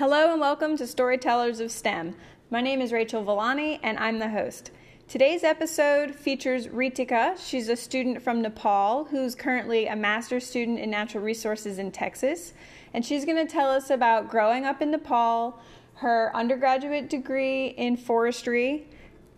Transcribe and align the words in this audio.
Hello 0.00 0.32
and 0.32 0.40
welcome 0.40 0.78
to 0.78 0.86
Storytellers 0.86 1.60
of 1.60 1.70
STEM. 1.70 2.14
My 2.50 2.62
name 2.62 2.80
is 2.80 2.90
Rachel 2.90 3.22
Villani 3.22 3.78
and 3.82 3.98
I'm 3.98 4.18
the 4.18 4.30
host. 4.30 4.70
Today's 5.08 5.44
episode 5.44 6.14
features 6.14 6.68
Ritika. 6.68 7.36
She's 7.38 7.68
a 7.68 7.76
student 7.76 8.22
from 8.22 8.40
Nepal 8.40 9.04
who's 9.04 9.34
currently 9.34 9.88
a 9.88 9.94
master's 9.94 10.46
student 10.46 10.78
in 10.78 10.88
natural 10.88 11.22
resources 11.22 11.78
in 11.78 11.92
Texas. 11.92 12.54
And 12.94 13.04
she's 13.04 13.26
going 13.26 13.46
to 13.46 13.52
tell 13.52 13.68
us 13.68 13.90
about 13.90 14.30
growing 14.30 14.64
up 14.64 14.80
in 14.80 14.90
Nepal, 14.90 15.60
her 15.96 16.34
undergraduate 16.34 17.10
degree 17.10 17.66
in 17.66 17.98
forestry, 17.98 18.88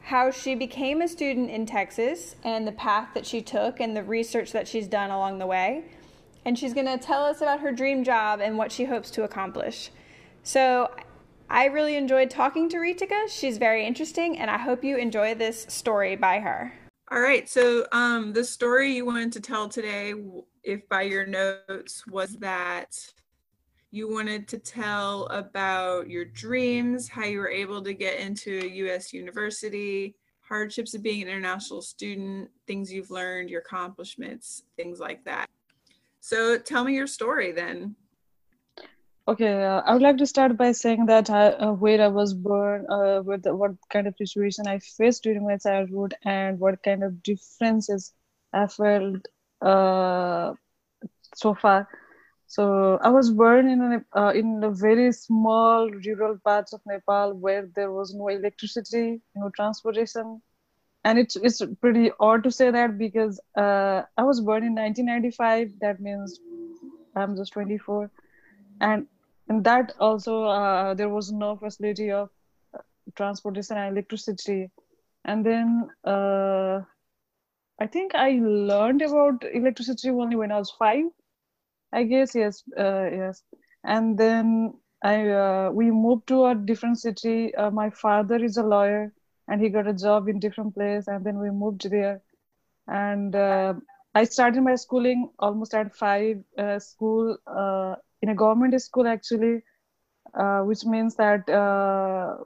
how 0.03 0.31
she 0.31 0.55
became 0.55 1.03
a 1.03 1.09
student 1.09 1.51
in 1.51 1.67
Texas, 1.67 2.37
and 2.45 2.69
the 2.69 2.71
path 2.71 3.09
that 3.15 3.27
she 3.27 3.43
took 3.43 3.81
and 3.81 3.97
the 3.97 4.05
research 4.05 4.53
that 4.53 4.69
she's 4.69 4.87
done 4.87 5.11
along 5.11 5.41
the 5.41 5.47
way. 5.47 5.83
And 6.45 6.57
she's 6.57 6.73
going 6.73 6.87
to 6.87 7.05
tell 7.05 7.25
us 7.25 7.41
about 7.41 7.63
her 7.63 7.73
dream 7.73 8.05
job 8.05 8.39
and 8.41 8.57
what 8.57 8.71
she 8.71 8.85
hopes 8.85 9.11
to 9.11 9.25
accomplish. 9.25 9.91
So 10.43 10.91
I 11.49 11.67
really 11.67 11.97
enjoyed 11.97 12.31
talking 12.31 12.69
to 12.71 12.79
Ritika. 12.79 13.29
She's 13.29 13.59
very 13.59 13.87
interesting, 13.87 14.39
and 14.39 14.51
I 14.51 14.59
hope 14.59 14.83
you 14.83 14.97
enjoy 14.97 15.35
this 15.35 15.67
story 15.69 16.17
by 16.17 16.41
her. 16.41 16.73
All 17.11 17.21
right. 17.21 17.49
So 17.49 17.87
um, 17.93 18.33
the 18.33 18.43
story 18.43 18.93
you 18.95 19.05
wanted 19.05 19.33
to 19.33 19.41
tell 19.41 19.69
today, 19.69 20.15
if 20.63 20.89
by 20.89 21.03
your 21.03 21.27
notes, 21.27 22.07
was 22.07 22.39
that 22.39 22.97
you 23.91 24.11
wanted 24.11 24.49
to 24.49 24.59
tell 24.59 25.27
about 25.27 26.09
your 26.09 26.25
dreams, 26.25 27.09
how 27.09 27.27
you 27.27 27.39
were 27.39 27.51
able 27.51 27.83
to 27.83 27.93
get 27.93 28.19
into 28.19 28.61
a 28.63 28.67
U.S. 28.67 29.13
university, 29.13 30.17
hardships 30.41 30.95
of 30.95 31.03
being 31.03 31.21
an 31.21 31.29
international 31.29 31.83
student, 31.83 32.49
things 32.67 32.91
you've 32.91 33.11
learned, 33.11 33.51
your 33.51 33.61
accomplishments, 33.61 34.63
things 34.77 34.99
like 34.99 35.23
that. 35.25 35.51
So 36.21 36.57
tell 36.57 36.85
me 36.85 36.95
your 36.95 37.07
story 37.07 37.53
then. 37.53 37.95
Okay, 39.29 39.63
uh, 39.65 39.81
I 39.87 39.93
would 39.93 40.03
like 40.03 40.17
to 40.19 40.27
start 40.27 40.57
by 40.57 40.73
saying 40.73 41.07
that 41.07 41.31
I, 41.31 41.49
uh, 41.49 41.73
where 41.73 42.01
I 42.03 42.09
was 42.09 42.35
born, 42.35 42.87
uh, 42.91 43.23
with 43.25 43.45
what 43.47 43.73
kind 43.91 44.07
of 44.07 44.17
situation 44.17 44.67
I 44.67 44.79
faced 44.79 45.23
during 45.25 45.45
my 45.45 45.57
childhood, 45.59 46.15
and 46.25 46.59
what 46.59 46.83
kind 46.83 47.03
of 47.05 47.23
differences 47.23 48.13
I 48.53 48.67
felt 48.67 49.27
uh, 49.63 50.53
so 51.35 51.55
far. 51.55 51.89
So 52.47 52.99
I 53.03 53.11
was 53.11 53.31
born 53.31 53.69
in 53.69 53.81
a 53.83 54.21
uh, 54.21 54.33
in 54.33 54.63
a 54.65 54.71
very 54.71 55.13
small 55.13 55.89
rural 55.91 56.39
parts 56.45 56.73
of 56.73 56.81
Nepal 56.87 57.35
where 57.35 57.69
there 57.77 57.93
was 57.93 58.15
no 58.15 58.29
electricity, 58.29 59.21
no 59.37 59.51
transportation, 59.57 60.43
and 61.05 61.19
it's 61.19 61.37
it's 61.37 61.63
pretty 61.81 62.11
odd 62.21 62.43
to 62.45 62.51
say 62.51 62.71
that 62.71 62.99
because 62.99 63.41
uh, 63.57 64.03
I 64.17 64.23
was 64.25 64.41
born 64.41 64.65
in 64.65 64.75
1995. 64.75 65.71
That 65.81 66.01
means 66.01 66.41
I'm 67.17 67.37
just 67.37 67.53
24 67.53 68.11
and 68.81 69.07
in 69.53 69.63
that 69.65 69.93
also 70.01 70.45
uh, 70.45 70.95
there 70.95 71.09
was 71.09 71.33
no 71.33 71.57
facility 71.57 72.11
of 72.11 72.31
transportation 73.17 73.77
and 73.79 73.93
electricity. 73.97 74.71
And 75.25 75.45
then 75.47 75.89
uh, 76.05 76.81
i 77.85 77.87
think 77.95 78.15
i 78.15 78.31
learned 78.71 79.03
about 79.09 79.45
electricity 79.61 80.11
only 80.11 80.37
when 80.41 80.53
i 80.53 80.59
was 80.59 80.71
five 80.83 81.05
i 81.93 82.03
guess 82.05 82.35
yes 82.35 82.63
uh, 82.85 83.07
yes. 83.21 83.43
And 83.85 84.19
then 84.19 84.75
i 85.03 85.17
uh, 85.43 85.71
we 85.79 85.91
moved 85.91 86.27
to 86.29 86.45
a 86.47 86.55
different 86.55 86.99
city. 86.99 87.55
Uh, 87.55 87.71
my 87.71 87.91
father 87.91 88.39
is 88.49 88.57
a 88.57 88.63
lawyer 88.75 89.13
and 89.49 89.61
he 89.61 89.69
got 89.77 89.89
a 89.89 89.95
job 90.07 90.29
in 90.29 90.39
different 90.41 90.75
place 90.75 91.09
and 91.09 91.25
then 91.25 91.39
we 91.39 91.51
moved 91.51 91.89
there. 91.91 92.21
And 92.89 93.35
uh, 93.37 93.75
i 94.15 94.25
started 94.25 94.63
my 94.69 94.77
schooling 94.85 95.29
almost 95.39 95.75
at 95.75 95.95
five 95.97 96.39
school 96.91 97.37
in 98.23 98.31
a 98.31 98.35
government 98.35 98.81
school 98.83 99.07
actually, 99.09 99.63
uh, 100.35 100.61
which 100.63 100.85
means 100.85 101.17
that 101.17 101.49
uh, 101.49 102.37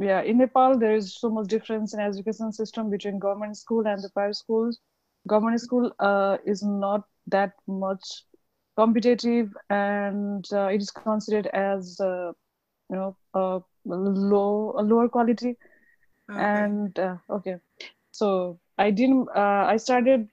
yeah, 0.00 0.22
in 0.22 0.38
Nepal 0.38 0.78
there 0.78 0.94
is 0.94 1.14
so 1.18 1.30
much 1.30 1.48
difference 1.48 1.94
in 1.94 2.00
education 2.00 2.52
system 2.52 2.90
between 2.90 3.18
government 3.18 3.56
school 3.56 3.86
and 3.86 4.02
the 4.02 4.10
private 4.10 4.36
schools. 4.36 4.80
Government 5.28 5.60
school 5.60 5.92
uh, 6.00 6.38
is 6.46 6.62
not 6.62 7.04
that 7.28 7.52
much 7.68 8.24
competitive, 8.76 9.50
and 9.70 10.44
uh, 10.52 10.66
it 10.68 10.80
is 10.82 10.90
considered 10.90 11.42
as 11.48 11.92
uh, 12.00 12.32
you 12.90 12.96
know 12.96 13.16
a 13.34 13.60
low 13.86 14.74
a 14.78 14.82
lower 14.82 15.08
quality. 15.08 15.56
Okay. 16.30 16.66
And 16.66 16.98
uh, 16.98 17.16
okay, 17.30 17.56
so 18.10 18.58
I 18.78 18.90
didn't. 18.90 19.28
I 19.34 19.76
started 19.76 20.28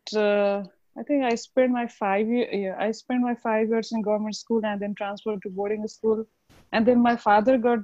I 0.97 1.03
think 1.03 1.23
I 1.23 1.35
spent 1.35 1.71
my 1.71 1.87
five 1.87 2.27
year 2.27 2.47
yeah, 2.51 2.75
I 2.79 2.91
spent 2.91 3.21
my 3.21 3.35
five 3.35 3.67
years 3.69 3.91
in 3.91 4.01
government 4.01 4.35
school 4.35 4.65
and 4.65 4.81
then 4.81 4.95
transferred 4.95 5.41
to 5.43 5.49
boarding 5.49 5.87
school, 5.87 6.25
and 6.71 6.85
then 6.85 7.01
my 7.01 7.15
father 7.15 7.57
got 7.57 7.79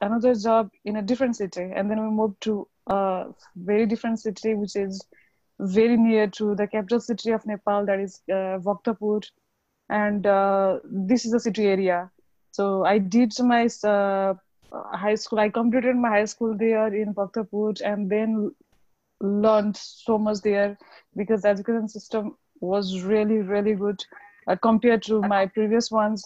another 0.00 0.34
job 0.34 0.70
in 0.84 0.96
a 0.96 1.02
different 1.02 1.36
city, 1.36 1.70
and 1.74 1.90
then 1.90 2.02
we 2.02 2.10
moved 2.10 2.40
to 2.42 2.66
a 2.86 3.26
very 3.56 3.86
different 3.86 4.20
city, 4.20 4.54
which 4.54 4.76
is 4.76 5.04
very 5.60 5.96
near 5.96 6.26
to 6.28 6.54
the 6.54 6.66
capital 6.66 7.00
city 7.00 7.32
of 7.32 7.44
Nepal, 7.44 7.84
that 7.84 8.00
is 8.00 8.20
uh, 8.30 8.58
Bhaktapur, 8.58 9.28
and 9.90 10.26
uh, 10.26 10.78
this 10.84 11.24
is 11.24 11.32
the 11.32 11.40
city 11.40 11.66
area. 11.66 12.10
So 12.52 12.84
I 12.84 12.98
did 12.98 13.32
my 13.40 13.68
uh, 13.84 14.34
high 14.72 15.16
school. 15.16 15.38
I 15.38 15.48
completed 15.48 15.96
my 15.96 16.08
high 16.08 16.24
school 16.24 16.56
there 16.56 16.94
in 16.94 17.14
Bhaktapur, 17.14 17.80
and 17.84 18.08
then 18.08 18.52
learned 19.20 19.76
so 19.76 20.18
much 20.18 20.38
there 20.42 20.78
because 21.16 21.42
the 21.42 21.48
education 21.48 21.88
system 21.88 22.36
was 22.60 23.02
really 23.02 23.38
really 23.38 23.74
good 23.74 24.04
uh, 24.46 24.56
compared 24.56 25.02
to 25.02 25.22
my 25.22 25.46
previous 25.46 25.90
ones. 25.90 26.24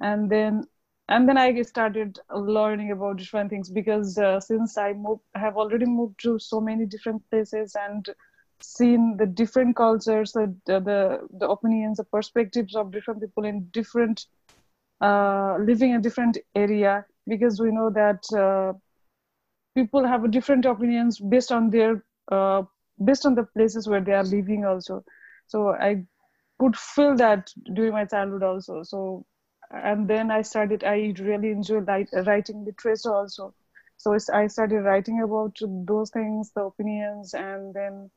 And 0.00 0.30
then 0.30 0.66
and 1.08 1.28
then 1.28 1.36
i 1.36 1.60
started 1.62 2.18
learning 2.34 2.90
about 2.90 3.16
different 3.18 3.50
things 3.50 3.70
because 3.70 4.16
uh, 4.18 4.40
since 4.40 4.78
i 4.78 4.92
moved, 4.92 5.22
have 5.34 5.56
already 5.56 5.86
moved 5.86 6.18
to 6.20 6.38
so 6.38 6.60
many 6.60 6.86
different 6.86 7.22
places 7.30 7.76
and 7.78 8.08
seen 8.60 9.16
the 9.18 9.26
different 9.26 9.76
cultures 9.76 10.32
the 10.32 10.54
the, 10.66 11.18
the 11.38 11.48
opinions 11.48 11.98
the 11.98 12.04
perspectives 12.04 12.74
of 12.74 12.90
different 12.90 13.20
people 13.20 13.44
in 13.44 13.68
different 13.72 14.26
uh, 15.00 15.56
living 15.58 15.90
in 15.92 16.00
different 16.00 16.38
area 16.54 17.04
because 17.26 17.60
we 17.60 17.70
know 17.70 17.90
that 17.90 18.22
uh, 18.38 18.72
people 19.74 20.06
have 20.06 20.30
different 20.30 20.64
opinions 20.64 21.18
based 21.20 21.52
on 21.52 21.70
their 21.70 22.02
uh, 22.30 22.62
based 23.04 23.26
on 23.26 23.34
the 23.34 23.44
places 23.44 23.88
where 23.88 24.00
they 24.00 24.12
are 24.12 24.24
living 24.24 24.64
also. 24.64 25.04
So 25.46 25.70
i 25.74 26.04
could 26.58 26.76
feel 26.76 27.16
that 27.16 27.50
during 27.74 27.92
my 27.92 28.04
childhood 28.04 28.42
also. 28.42 28.82
So 28.82 29.26
and 29.70 30.08
then 30.08 30.30
i 30.30 30.42
started 30.42 30.84
i 30.84 31.12
really 31.20 31.50
enjoyed 31.50 31.88
writing 32.26 32.64
literature 32.64 33.14
also. 33.14 33.54
So 33.96 34.16
i 34.32 34.46
started 34.46 34.80
writing 34.82 35.22
about 35.22 35.58
those 35.92 36.10
things 36.10 36.52
the 36.54 36.62
opinions 36.62 37.34
and 37.34 37.74
then 37.74 38.10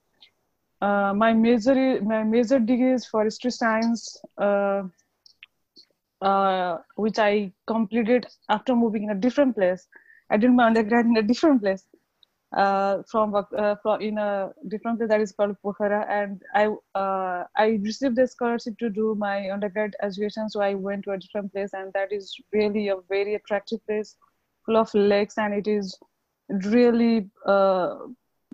uh, 0.81 1.13
my 1.13 1.34
major 1.34 2.01
my 2.01 2.24
major 2.24 2.59
degree 2.59 2.94
is 2.94 3.06
forestry 3.06 3.51
science 3.51 4.18
uh, 4.38 4.84
uh, 6.22 6.78
which 6.95 7.19
i 7.19 7.51
completed 7.68 8.25
after 8.50 8.75
moving 8.75 9.03
in 9.03 9.09
a 9.12 9.16
different 9.16 9.56
place. 9.56 9.88
I 10.29 10.38
did 10.38 10.51
my 10.51 10.66
undergrad 10.68 11.06
in 11.06 11.18
a 11.18 11.22
different 11.24 11.62
place 11.62 11.85
uh, 12.56 13.03
from 13.09 13.35
uh, 13.35 13.75
from 13.81 14.02
in 14.02 14.18
a 14.18 14.52
different 14.68 14.97
place 15.00 15.09
that 15.09 15.22
is 15.22 15.31
called 15.31 15.56
Pokhara, 15.63 16.06
and 16.09 16.41
I 16.53 16.68
uh, 16.96 17.44
I 17.58 17.80
received 17.84 18.18
a 18.19 18.28
scholarship 18.28 18.78
to 18.80 18.90
do 18.90 19.16
my 19.18 19.50
undergrad 19.52 19.96
education, 20.02 20.50
so 20.50 20.62
I 20.62 20.74
went 20.75 21.03
to 21.06 21.12
a 21.12 21.18
different 21.18 21.52
place, 21.53 21.74
and 21.74 21.91
that 21.94 22.12
is 22.12 22.36
really 22.53 22.88
a 22.90 22.97
very 23.09 23.36
attractive 23.36 23.86
place, 23.86 24.16
full 24.66 24.78
of 24.78 24.94
lakes, 24.94 25.38
and 25.38 25.53
it 25.53 25.68
is 25.68 25.97
really 26.66 27.30
uh, 27.46 27.96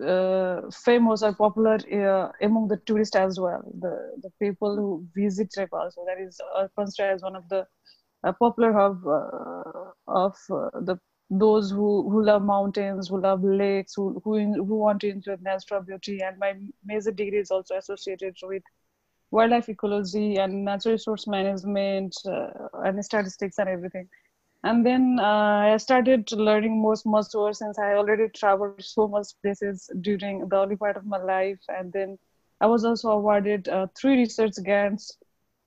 uh, 0.04 0.60
famous 0.72 1.22
or 1.22 1.32
popular 1.34 1.78
uh, 1.92 2.30
among 2.42 2.68
the 2.68 2.76
tourists 2.86 3.16
as 3.16 3.38
well. 3.38 3.62
The 3.80 3.94
the 4.22 4.30
people 4.40 4.76
who 4.76 5.06
visit 5.14 5.52
Nepal, 5.56 5.90
so 5.90 6.04
that 6.06 6.20
is 6.20 6.40
considered 6.76 7.14
as 7.14 7.22
one 7.22 7.36
of 7.36 7.48
the 7.48 7.66
popular 8.40 8.72
hub 8.72 9.06
of 10.06 10.36
the 10.48 10.98
those 11.30 11.70
who, 11.70 12.08
who 12.10 12.24
love 12.24 12.42
mountains, 12.42 13.08
who 13.08 13.20
love 13.20 13.42
lakes, 13.44 13.94
who, 13.94 14.20
who, 14.24 14.38
who 14.54 14.76
want 14.76 15.00
to 15.00 15.10
enjoy 15.10 15.36
natural 15.40 15.82
beauty. 15.82 16.20
And 16.22 16.38
my 16.38 16.54
major 16.84 17.10
degree 17.12 17.38
is 17.38 17.50
also 17.50 17.76
associated 17.76 18.36
with 18.42 18.62
wildlife 19.30 19.68
ecology 19.68 20.36
and 20.36 20.64
natural 20.64 20.92
resource 20.94 21.26
management 21.26 22.14
uh, 22.26 22.48
and 22.84 23.04
statistics 23.04 23.58
and 23.58 23.68
everything. 23.68 24.08
And 24.64 24.84
then 24.86 25.18
uh, 25.20 25.72
I 25.74 25.76
started 25.78 26.30
learning 26.32 26.80
most 26.82 27.06
much 27.06 27.26
more 27.34 27.52
since 27.52 27.78
I 27.78 27.94
already 27.94 28.28
traveled 28.28 28.74
so 28.74 28.98
much 28.98 29.18
places 29.30 29.78
during 30.00 30.36
the 30.38 30.46
early 30.56 30.76
part 30.76 30.96
of 30.96 31.04
my 31.06 31.18
life. 31.18 31.58
And 31.68 31.92
then 31.92 32.18
I 32.60 32.66
was 32.66 32.84
also 32.84 33.10
awarded 33.10 33.68
uh, 33.68 33.86
three 33.96 34.16
research 34.18 34.54
grants 34.64 35.16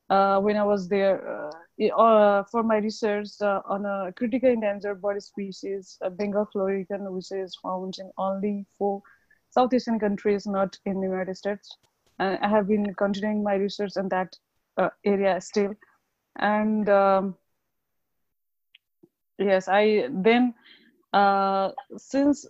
uh, 0.10 0.40
when 0.40 0.58
I 0.58 0.64
was 0.64 0.88
there 0.88 1.18
uh, 1.28 1.86
uh, 1.96 2.44
for 2.52 2.64
my 2.64 2.78
research 2.78 3.28
uh, 3.42 3.62
on 3.66 3.86
a 3.86 4.12
critical 4.14 4.50
endangered 4.50 5.02
bird 5.02 5.22
species, 5.22 5.98
Bengal 6.12 6.48
florican, 6.54 7.12
which 7.12 7.32
is 7.32 7.56
found 7.62 7.96
in 8.00 8.12
only 8.18 8.66
four 8.78 9.02
South 9.50 9.74
Asian 9.74 10.00
countries, 10.00 10.46
not 10.46 10.78
in 10.86 11.00
the 11.02 11.08
United 11.08 11.36
States. 11.38 11.78
And 12.20 12.38
I 12.42 12.48
have 12.50 12.68
been 12.68 12.94
continuing 12.96 13.44
my 13.44 13.56
research 13.56 13.94
in 13.98 14.10
that 14.10 14.36
uh, 14.78 14.90
area 15.06 15.40
still. 15.42 15.74
And 16.38 16.90
um, 16.90 17.38
yes 19.40 19.68
i 19.68 20.08
then 20.10 20.54
uh, 21.14 21.70
since 21.98 22.46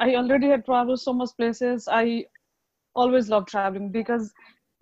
i 0.00 0.14
already 0.14 0.48
had 0.48 0.64
traveled 0.64 1.00
so 1.00 1.12
much 1.12 1.30
places 1.36 1.88
i 1.90 2.24
always 2.94 3.28
love 3.28 3.46
traveling 3.46 3.90
because 3.90 4.32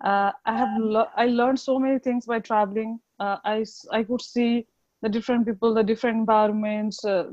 uh, 0.03 0.31
i 0.45 0.55
have 0.57 0.69
lo- 0.77 1.09
i 1.15 1.25
learned 1.25 1.59
so 1.59 1.77
many 1.79 1.99
things 1.99 2.25
by 2.25 2.39
traveling 2.39 2.99
uh, 3.19 3.37
i 3.43 3.63
i 3.91 4.03
could 4.03 4.21
see 4.21 4.65
the 5.01 5.09
different 5.09 5.45
people 5.45 5.73
the 5.73 5.83
different 5.83 6.17
environments 6.17 7.03
uh, 7.05 7.23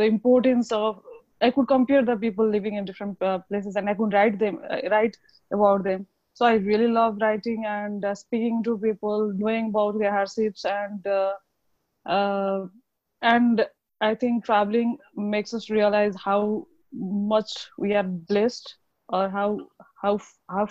the 0.00 0.04
importance 0.14 0.72
of 0.72 1.00
i 1.40 1.50
could 1.50 1.68
compare 1.68 2.04
the 2.04 2.16
people 2.24 2.48
living 2.56 2.74
in 2.74 2.84
different 2.84 3.20
uh, 3.30 3.38
places 3.48 3.76
and 3.76 3.88
i 3.88 3.94
could 3.94 4.12
write 4.18 4.38
them 4.38 4.58
uh, 4.70 4.80
write 4.94 5.16
about 5.58 5.84
them 5.84 6.06
so 6.34 6.46
i 6.46 6.54
really 6.70 6.88
love 6.98 7.16
writing 7.20 7.64
and 7.66 8.04
uh, 8.04 8.14
speaking 8.14 8.62
to 8.62 8.78
people 8.88 9.32
knowing 9.44 9.68
about 9.74 9.98
their 9.98 10.12
hardships 10.18 10.64
and 10.64 11.06
uh, 12.06 12.66
and 13.22 13.66
I 14.00 14.14
think 14.14 14.44
traveling 14.44 14.98
makes 15.16 15.54
us 15.54 15.70
realize 15.70 16.14
how 16.24 16.66
much 16.92 17.68
we 17.78 17.94
are 17.94 18.02
blessed, 18.04 18.76
or 19.08 19.28
how 19.28 19.58
how 20.02 20.18
how. 20.48 20.66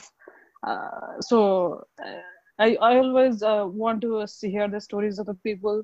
Uh, 0.63 1.19
so 1.21 1.83
uh, 2.03 2.21
I 2.59 2.75
I 2.81 2.97
always 2.97 3.41
uh, 3.43 3.65
want 3.67 4.01
to 4.01 4.25
hear 4.41 4.67
the 4.67 4.79
stories 4.81 5.19
of 5.19 5.25
the 5.27 5.35
people. 5.35 5.83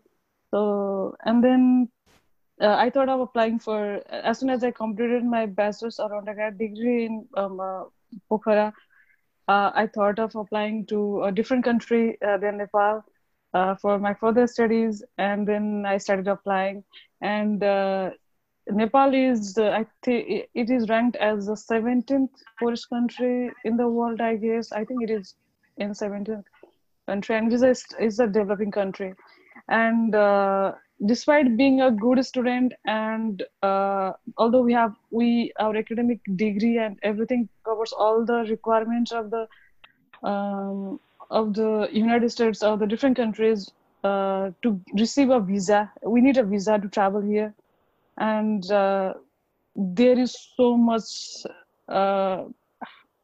So 0.51 1.15
and 1.25 1.43
then 1.43 1.89
uh, 2.61 2.75
I 2.75 2.89
thought 2.89 3.09
of 3.09 3.19
applying 3.21 3.59
for 3.59 4.01
as 4.09 4.39
soon 4.39 4.49
as 4.49 4.63
I 4.63 4.71
completed 4.71 5.23
my 5.25 5.45
bachelor's 5.45 5.99
or 5.99 6.13
undergrad 6.15 6.57
degree 6.57 7.05
in 7.05 7.27
um, 7.35 7.59
uh, 7.59 7.83
Pokhara. 8.31 8.73
Uh, 9.47 9.71
I 9.75 9.87
thought 9.87 10.19
of 10.19 10.35
applying 10.35 10.85
to 10.87 11.23
a 11.23 11.31
different 11.31 11.63
country 11.63 12.17
than 12.21 12.57
Nepal 12.57 13.03
uh, 13.53 13.75
for 13.75 13.99
my 13.99 14.13
further 14.13 14.47
studies, 14.47 15.03
and 15.17 15.47
then 15.47 15.85
I 15.85 15.97
started 15.97 16.27
applying. 16.27 16.83
And 17.21 17.63
uh, 17.63 18.11
Nepal 18.67 19.13
is, 19.13 19.57
uh, 19.57 19.69
I 19.69 19.85
think, 20.03 20.47
it 20.53 20.69
is 20.69 20.89
ranked 20.89 21.17
as 21.17 21.45
the 21.45 21.53
17th 21.53 22.29
poorest 22.59 22.89
country 22.89 23.51
in 23.63 23.77
the 23.77 23.87
world. 23.87 24.21
I 24.21 24.35
guess 24.35 24.71
I 24.71 24.83
think 24.85 25.03
it 25.03 25.11
is 25.11 25.35
in 25.77 25.91
17th 25.91 26.43
country, 27.07 27.35
and 27.35 27.51
it 27.51 27.55
is 27.55 27.63
a, 27.63 28.03
is 28.03 28.19
a 28.19 28.27
developing 28.27 28.71
country. 28.71 29.13
And 29.67 30.15
uh, 30.15 30.73
despite 31.05 31.57
being 31.57 31.81
a 31.81 31.91
good 31.91 32.25
student, 32.25 32.73
and 32.85 33.43
uh, 33.61 34.13
although 34.37 34.61
we 34.61 34.73
have 34.73 34.95
we 35.11 35.51
our 35.59 35.75
academic 35.75 36.19
degree 36.35 36.77
and 36.77 36.97
everything 37.03 37.49
covers 37.65 37.93
all 37.93 38.25
the 38.25 38.45
requirements 38.49 39.11
of 39.11 39.29
the 39.29 39.47
um, 40.27 40.99
of 41.29 41.53
the 41.53 41.89
United 41.91 42.29
States 42.29 42.63
or 42.63 42.77
the 42.77 42.87
different 42.87 43.17
countries 43.17 43.71
uh, 44.03 44.51
to 44.61 44.79
receive 44.93 45.29
a 45.29 45.39
visa. 45.39 45.91
We 46.03 46.21
need 46.21 46.37
a 46.37 46.43
visa 46.43 46.79
to 46.79 46.87
travel 46.87 47.21
here, 47.21 47.53
and 48.17 48.69
uh, 48.71 49.13
there 49.75 50.17
is 50.17 50.35
so 50.55 50.77
much. 50.77 51.43
Uh, 51.87 52.45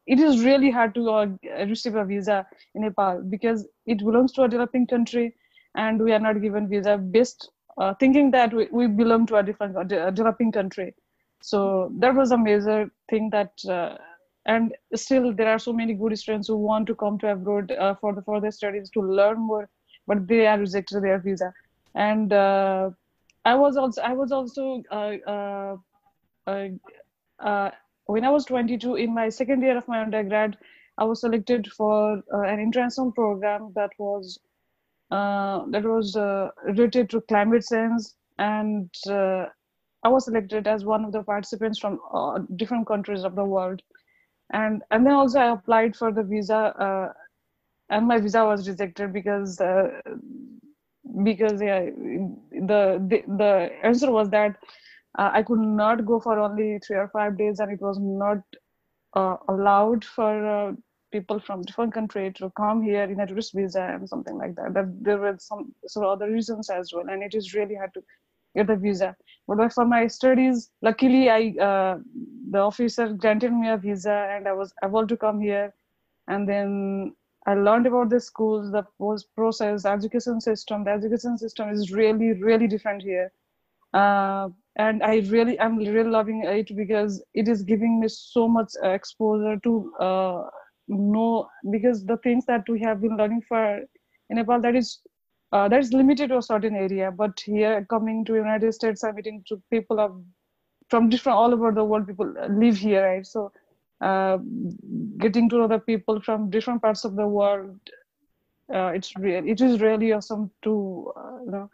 it 0.06 0.18
is 0.18 0.44
really 0.44 0.70
hard 0.70 0.94
to 0.94 1.10
uh, 1.10 1.26
receive 1.68 1.94
a 1.94 2.04
visa 2.04 2.46
in 2.74 2.82
Nepal 2.82 3.22
because 3.28 3.66
it 3.86 3.98
belongs 3.98 4.32
to 4.32 4.42
a 4.42 4.48
developing 4.48 4.86
country, 4.86 5.34
and 5.76 6.02
we 6.02 6.12
are 6.12 6.18
not 6.18 6.40
given 6.42 6.68
visa 6.68 6.98
based 6.98 7.50
uh, 7.78 7.94
thinking 7.94 8.30
that 8.32 8.52
we, 8.52 8.68
we 8.70 8.86
belong 8.86 9.26
to 9.26 9.36
a 9.36 9.42
different 9.42 9.76
a 9.92 10.10
developing 10.10 10.52
country. 10.52 10.94
So 11.40 11.92
that 11.98 12.14
was 12.14 12.30
a 12.32 12.38
major 12.38 12.90
thing 13.08 13.30
that 13.30 13.52
uh, 13.68 13.96
and 14.46 14.74
still 14.94 15.32
there 15.32 15.48
are 15.48 15.58
so 15.58 15.72
many 15.72 15.94
good 15.94 16.18
students 16.18 16.48
who 16.48 16.56
want 16.56 16.86
to 16.86 16.94
come 16.94 17.18
to 17.18 17.32
abroad 17.32 17.70
uh, 17.72 17.94
for 17.94 18.14
the 18.14 18.22
further 18.22 18.50
studies 18.50 18.90
to 18.90 19.00
learn 19.00 19.38
more 19.38 19.68
but 20.06 20.26
they 20.26 20.46
are 20.46 20.58
rejected 20.58 21.02
their 21.02 21.18
visa 21.18 21.52
and 21.94 22.32
i 23.44 23.54
was 23.54 23.76
also 23.76 24.02
i 24.02 24.12
was 24.12 24.32
also 24.32 24.82
uh, 24.90 25.16
uh, 25.26 25.76
uh, 26.46 26.68
uh 27.40 27.70
when 28.06 28.24
i 28.24 28.30
was 28.30 28.44
22 28.44 28.96
in 28.96 29.14
my 29.14 29.28
second 29.28 29.62
year 29.62 29.76
of 29.76 29.88
my 29.88 30.02
undergrad 30.02 30.56
i 30.98 31.04
was 31.04 31.20
selected 31.20 31.66
for 31.72 32.22
an 32.32 32.60
international 32.60 33.12
program 33.12 33.72
that 33.74 33.90
was 33.98 34.38
that 35.10 35.82
was 35.84 36.16
related 36.64 37.10
to 37.10 37.20
climate 37.22 37.64
change 37.70 38.02
and 38.38 38.90
i 40.04 40.08
was 40.08 40.24
selected 40.24 40.66
as 40.66 40.84
one 40.84 41.04
of 41.04 41.12
the 41.12 41.22
participants 41.22 41.78
from 41.78 41.98
different 42.56 42.86
countries 42.86 43.24
of 43.24 43.34
the 43.34 43.44
world. 43.44 43.82
And 44.52 44.82
and 44.90 45.06
then 45.06 45.14
also 45.14 45.40
I 45.40 45.52
applied 45.52 45.96
for 45.96 46.12
the 46.12 46.22
visa, 46.22 46.56
uh, 46.56 47.12
and 47.88 48.06
my 48.06 48.18
visa 48.18 48.44
was 48.44 48.68
rejected 48.68 49.12
because 49.12 49.60
uh, 49.60 49.88
because 51.24 51.60
yeah, 51.60 51.80
the, 52.50 52.98
the 53.08 53.22
the 53.26 53.70
answer 53.82 54.10
was 54.10 54.30
that 54.30 54.56
uh, 55.18 55.30
I 55.32 55.42
could 55.42 55.60
not 55.60 56.06
go 56.06 56.20
for 56.20 56.38
only 56.38 56.78
three 56.78 56.96
or 56.96 57.08
five 57.08 57.36
days, 57.36 57.60
and 57.60 57.70
it 57.72 57.80
was 57.80 57.98
not 58.00 58.38
uh, 59.14 59.36
allowed 59.48 60.04
for 60.04 60.46
uh, 60.46 60.72
people 61.12 61.38
from 61.38 61.62
different 61.62 61.92
country 61.92 62.32
to 62.32 62.50
come 62.56 62.82
here 62.82 63.04
in 63.04 63.20
a 63.20 63.26
tourist 63.26 63.52
visa 63.54 63.82
and 63.82 64.08
something 64.08 64.36
like 64.38 64.54
that. 64.56 64.74
That 64.74 64.86
there 65.02 65.18
were 65.18 65.36
some 65.38 65.74
sort 65.86 66.06
of 66.06 66.12
other 66.12 66.30
reasons 66.32 66.70
as 66.70 66.92
well, 66.92 67.08
and 67.08 67.22
it 67.22 67.34
is 67.34 67.54
really 67.54 67.74
hard 67.74 67.92
to 67.94 68.02
get 68.56 68.66
the 68.66 68.76
visa. 68.76 69.14
But 69.46 69.72
for 69.72 69.84
my 69.84 70.06
studies, 70.06 70.70
luckily, 70.80 71.28
I 71.30 71.54
uh, 71.60 71.98
the 72.50 72.58
officer 72.58 73.12
granted 73.12 73.52
me 73.52 73.68
a 73.68 73.76
visa, 73.76 74.28
and 74.34 74.48
I 74.48 74.52
was 74.52 74.72
able 74.84 75.06
to 75.06 75.16
come 75.16 75.40
here. 75.40 75.74
And 76.28 76.48
then 76.48 77.14
I 77.46 77.54
learned 77.54 77.86
about 77.86 78.10
the 78.10 78.20
schools, 78.20 78.70
the 78.70 78.84
process, 79.36 79.84
education 79.84 80.40
system. 80.40 80.84
The 80.84 80.90
education 80.92 81.36
system 81.38 81.70
is 81.70 81.92
really, 81.92 82.32
really 82.34 82.68
different 82.68 83.02
here. 83.02 83.32
Uh, 83.92 84.48
and 84.76 85.02
I 85.02 85.18
really, 85.28 85.58
I'm 85.60 85.76
really 85.76 86.08
loving 86.08 86.44
it 86.44 86.74
because 86.76 87.22
it 87.34 87.48
is 87.48 87.62
giving 87.62 88.00
me 88.00 88.08
so 88.08 88.48
much 88.48 88.72
exposure 88.82 89.58
to 89.64 89.92
uh, 90.00 90.42
know 90.88 91.48
because 91.70 92.04
the 92.04 92.16
things 92.18 92.46
that 92.46 92.68
we 92.68 92.80
have 92.80 93.00
been 93.00 93.16
learning 93.16 93.42
for 93.48 93.80
in 94.30 94.36
Nepal 94.36 94.60
that 94.60 94.74
is 94.74 95.00
uh, 95.52 95.68
that 95.68 95.80
is 95.80 95.92
limited 95.92 96.28
to 96.28 96.38
a 96.38 96.42
certain 96.42 96.74
area 96.74 97.10
but 97.10 97.38
here 97.44 97.86
coming 97.90 98.24
to 98.24 98.34
united 98.34 98.72
states 98.72 99.04
i'm 99.04 99.14
meeting 99.14 99.44
to 99.46 99.60
people 99.70 100.00
of 100.00 100.16
from 100.88 101.08
different 101.08 101.36
all 101.36 101.52
over 101.52 101.70
the 101.70 101.84
world 101.84 102.06
people 102.06 102.32
live 102.48 102.76
here 102.76 103.04
right 103.06 103.26
so 103.26 103.52
uh, 104.02 104.38
getting 105.18 105.48
to 105.48 105.58
know 105.58 105.68
the 105.68 105.78
people 105.78 106.20
from 106.20 106.50
different 106.50 106.82
parts 106.82 107.04
of 107.04 107.16
the 107.16 107.26
world 107.26 107.78
uh, 108.74 108.90
it's 108.94 109.14
real 109.16 109.46
it 109.46 109.60
is 109.60 109.80
really 109.80 110.12
awesome 110.12 110.50
to 110.62 111.12
uh, 111.16 111.38
you 111.44 111.50
know 111.50 111.70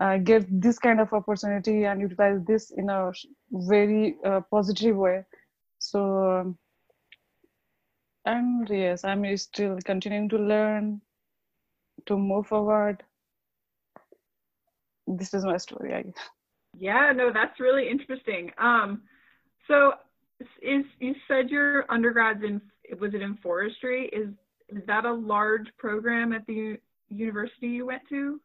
uh, 0.00 0.16
get 0.16 0.46
this 0.60 0.78
kind 0.78 1.00
of 1.00 1.12
opportunity 1.12 1.84
and 1.84 2.00
utilize 2.00 2.40
this 2.46 2.70
in 2.70 2.88
a 2.88 3.12
very 3.50 4.16
positive 4.50 4.96
way 4.96 5.22
so 5.78 6.40
um, 6.40 6.58
and 8.24 8.68
yes 8.70 9.04
i'm 9.04 9.36
still 9.36 9.78
continuing 9.84 10.28
to 10.28 10.38
learn 10.38 11.00
to 12.06 12.16
move 12.16 12.46
forward. 12.46 13.02
This 15.06 15.34
is 15.34 15.44
my 15.44 15.56
story. 15.56 15.94
I 15.94 16.02
guess. 16.02 16.14
Yeah, 16.78 17.12
no, 17.14 17.32
that's 17.32 17.58
really 17.58 17.88
interesting. 17.88 18.52
Um, 18.58 19.02
so 19.66 19.94
is 20.62 20.84
you 20.98 21.14
said 21.28 21.50
your 21.50 21.84
undergrads 21.88 22.42
in 22.42 22.60
was 22.98 23.14
it 23.14 23.22
in 23.22 23.36
forestry? 23.42 24.08
Is 24.12 24.28
is 24.68 24.82
that 24.86 25.04
a 25.04 25.12
large 25.12 25.68
program 25.78 26.32
at 26.32 26.46
the 26.46 26.76
university 27.08 27.68
you 27.68 27.86
went 27.86 28.02
to? 28.08 28.40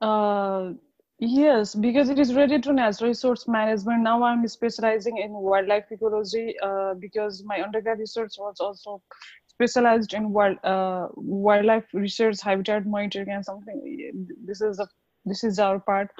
Uh, 0.00 0.72
yes, 1.18 1.74
because 1.74 2.08
it 2.08 2.18
is 2.18 2.34
related 2.34 2.62
to 2.64 2.72
natural 2.72 3.08
resource 3.08 3.46
management. 3.46 4.02
Now 4.02 4.22
I'm 4.22 4.46
specializing 4.48 5.18
in 5.18 5.32
wildlife 5.32 5.84
ecology 5.90 6.54
uh, 6.62 6.94
because 6.94 7.44
my 7.44 7.62
undergrad 7.62 7.98
research 7.98 8.34
was 8.38 8.58
also 8.60 9.02
specialized 9.48 10.14
in 10.14 10.32
wild, 10.32 10.58
uh, 10.64 11.08
wildlife 11.14 11.84
research, 11.92 12.40
habitat 12.40 12.86
monitoring, 12.86 13.30
and 13.30 13.44
something. 13.44 14.26
This 14.44 14.60
is 14.60 14.80
a 14.80 14.88
this 15.24 15.44
is 15.44 15.58
our 15.58 15.78
part. 15.78 16.10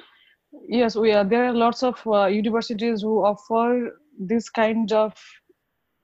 Yes, 0.61 0.95
we 0.95 1.11
are. 1.11 1.23
There 1.23 1.45
are 1.45 1.53
lots 1.53 1.83
of 1.83 2.01
uh, 2.07 2.25
universities 2.25 3.01
who 3.01 3.23
offer 3.25 3.99
this 4.19 4.49
kind 4.49 4.91
of 4.91 5.13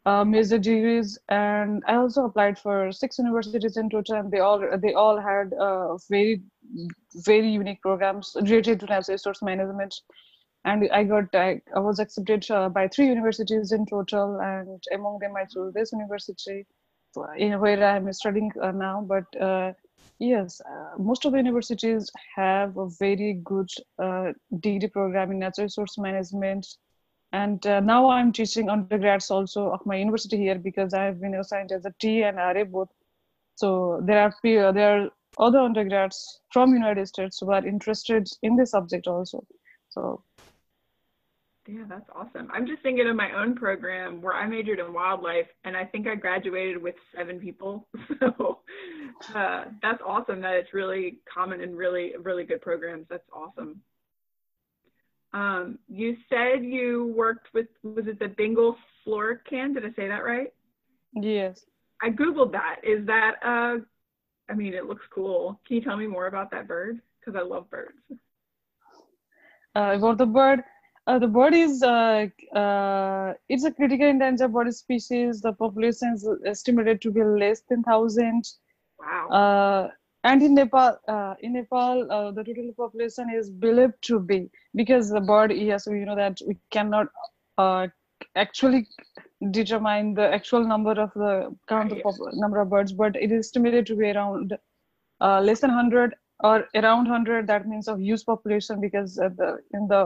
uh, 0.06 0.24
major 0.26 0.58
degrees, 0.58 1.18
and 1.30 1.84
I 1.88 1.96
also 1.96 2.26
applied 2.26 2.58
for 2.60 2.92
six 2.92 3.20
universities 3.20 3.78
in 3.78 3.90
total, 3.90 4.16
and 4.16 4.32
they 4.32 4.40
all 4.40 4.60
they 4.78 4.94
all 4.94 5.20
had 5.20 5.54
uh, 5.54 5.98
very 6.10 6.42
very 7.26 7.50
unique 7.50 7.82
programs 7.82 8.36
related 8.42 8.80
to 8.82 8.86
natural 8.88 9.14
resource 9.16 9.42
management. 9.42 9.96
And 10.66 10.90
I 10.92 11.04
got 11.04 11.34
I, 11.36 11.62
I 11.76 11.80
was 11.80 12.00
accepted 12.00 12.50
uh, 12.52 12.70
by 12.70 12.88
three 12.88 13.08
universities 13.08 13.72
in 13.72 13.86
total, 13.86 14.40
and 14.42 14.84
among 14.94 15.20
them 15.20 15.34
I 15.38 15.46
chose 15.46 15.74
this 15.74 15.92
university 15.94 16.66
in 17.38 17.60
where 17.60 17.84
I'm 17.84 18.12
studying 18.14 18.52
uh, 18.62 18.72
now. 18.72 19.06
But 19.08 19.26
uh, 19.40 19.74
yes, 20.20 20.62
uh, 20.62 20.98
most 20.98 21.26
of 21.26 21.32
the 21.32 21.38
universities 21.38 22.12
have 22.36 22.78
a 22.78 22.88
very 23.00 23.40
good 23.44 23.70
degree 24.60 24.88
program 24.88 25.32
in 25.32 25.40
natural 25.40 25.66
resource 25.66 25.98
management. 25.98 26.68
And 27.32 27.64
now 27.64 28.10
I'm 28.10 28.32
teaching 28.32 28.70
undergrads 28.70 29.30
also 29.30 29.72
of 29.72 29.86
my 29.86 29.98
university 29.98 30.38
here 30.38 30.58
because 30.58 30.94
I 30.96 31.04
have 31.04 31.22
been 31.22 31.36
assigned 31.36 31.72
as 31.72 31.86
a 31.86 31.94
T 32.00 32.24
and 32.24 32.38
RA 32.38 32.64
both. 32.64 32.90
So 33.56 34.02
there 34.04 34.20
are 34.24 34.34
there 34.74 35.04
are 35.04 35.10
other 35.38 35.60
undergrads 35.60 36.42
from 36.52 36.74
United 36.74 37.08
States 37.08 37.38
who 37.40 37.52
are 37.52 37.66
interested 37.66 38.28
in 38.42 38.56
this 38.56 38.72
subject 38.72 39.06
also. 39.06 39.46
So 39.90 40.24
yeah, 41.72 41.84
that's 41.88 42.10
awesome. 42.16 42.50
I'm 42.52 42.66
just 42.66 42.82
thinking 42.82 43.08
of 43.08 43.16
my 43.16 43.32
own 43.32 43.56
program 43.56 44.22
where 44.22 44.34
I 44.34 44.48
majored 44.48 44.80
in 44.80 44.92
wildlife, 44.94 45.46
and 45.64 45.78
I 45.78 45.86
think 45.86 46.08
I 46.08 46.16
graduated 46.16 46.82
with 46.82 46.96
seven 47.16 47.40
people. 47.40 47.88
So 48.20 48.60
uh, 49.36 49.66
that's 49.82 50.02
awesome 50.06 50.42
that 50.42 50.56
it's 50.56 50.74
really 50.74 51.20
common 51.32 51.62
and 51.62 51.78
really, 51.78 52.14
really 52.22 52.44
good 52.44 52.62
programs. 52.62 53.06
That's 53.10 53.28
awesome. 53.34 53.82
Um, 55.34 55.78
you 55.88 56.16
said 56.30 56.64
you 56.64 57.14
worked 57.16 57.48
with, 57.54 57.68
was 57.84 58.08
it 58.08 58.20
the 58.20 58.30
Bengal 58.30 58.76
florican? 59.06 59.74
Did 59.74 59.86
I 59.86 59.90
say 59.96 60.08
that 60.08 60.24
right? 60.24 60.54
Yes. 61.14 61.66
I 62.02 62.10
Googled 62.10 62.52
that. 62.54 62.78
Is 62.84 63.06
that, 63.08 63.36
uh, 63.44 63.84
I 64.50 64.56
mean, 64.56 64.74
it 64.74 64.86
looks 64.86 65.06
cool. 65.14 65.60
Can 65.68 65.78
you 65.78 65.82
tell 65.84 65.98
me 65.98 66.08
more 66.08 66.28
about 66.28 66.50
that 66.52 66.68
bird? 66.68 67.02
Because 67.20 67.40
I 67.40 67.44
love 67.44 67.70
birds. 67.70 67.98
Uh, 69.76 69.94
about 69.98 70.18
the 70.18 70.26
bird, 70.26 70.62
the 71.18 71.28
bird 71.28 71.56
is 71.56 71.82
uh, 71.82 72.28
uh, 72.56 73.34
it's 73.48 73.64
a 73.64 73.72
critical 73.72 74.08
endangered 74.08 74.54
bird 74.54 74.72
species. 74.76 75.42
The 75.42 75.54
population 75.54 76.14
is 76.14 76.30
estimated 76.46 77.02
to 77.02 77.12
be 77.12 77.24
less 77.24 77.62
than 77.62 77.82
thousand. 77.82 78.48
Wow. 79.00 79.28
Uh, 79.30 79.92
and 80.24 80.44
in 80.44 80.54
Nepal, 80.54 81.00
uh, 81.08 81.36
in 81.42 81.54
Nepal, 81.54 82.12
uh, 82.12 82.32
the 82.32 82.44
total 82.44 82.72
population 82.78 83.30
is 83.34 83.50
believed 83.50 83.96
to 84.04 84.20
be 84.20 84.52
because 84.76 85.10
the 85.10 85.22
bird. 85.22 85.52
Yes, 85.52 85.88
we 85.88 86.06
know 86.06 86.16
that 86.16 86.40
we 86.46 86.58
cannot 86.70 87.08
actually 88.36 88.88
determine 89.52 90.14
the 90.14 90.32
actual 90.32 90.64
number 90.64 90.92
of 90.92 91.12
the 91.16 91.56
count 91.68 91.92
of 91.92 92.16
number 92.34 92.60
of 92.60 92.70
birds, 92.70 92.92
but 92.92 93.16
it 93.16 93.32
is 93.32 93.48
estimated 93.48 93.88
to 93.88 93.96
be 93.96 94.12
around 94.12 94.56
less 95.22 95.62
than 95.62 95.72
100 95.72 96.14
or 96.42 96.68
around 96.76 97.08
100 97.08 97.48
that 97.48 97.68
means 97.68 97.88
of 97.88 98.00
youth 98.02 98.26
population 98.26 98.80
because 98.80 99.16
the, 99.16 99.58
in 99.74 99.88
the 99.88 100.04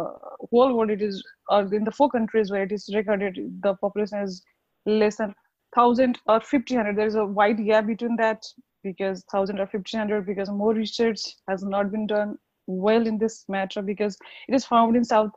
whole 0.49 0.75
world 0.75 0.89
it 0.89 1.01
is 1.01 1.23
or 1.49 1.61
in 1.73 1.83
the 1.83 1.91
four 1.91 2.09
countries 2.09 2.51
where 2.51 2.63
it 2.63 2.71
is 2.71 2.89
recorded 2.93 3.37
the 3.61 3.73
population 3.75 4.19
is 4.19 4.43
less 4.85 5.17
than 5.17 5.33
1000 5.73 6.19
or 6.27 6.35
1500 6.35 6.95
there 6.95 7.07
is 7.07 7.15
a 7.15 7.25
wide 7.25 7.63
gap 7.65 7.85
between 7.87 8.15
that 8.15 8.43
because 8.83 9.23
1000 9.31 9.59
or 9.59 9.65
1500 9.65 10.25
because 10.25 10.49
more 10.49 10.73
research 10.73 11.21
has 11.47 11.63
not 11.63 11.91
been 11.91 12.07
done 12.07 12.37
well 12.67 13.05
in 13.07 13.17
this 13.17 13.45
matter 13.47 13.81
because 13.81 14.17
it 14.47 14.55
is 14.55 14.65
found 14.65 14.95
in 14.95 15.03
south 15.03 15.31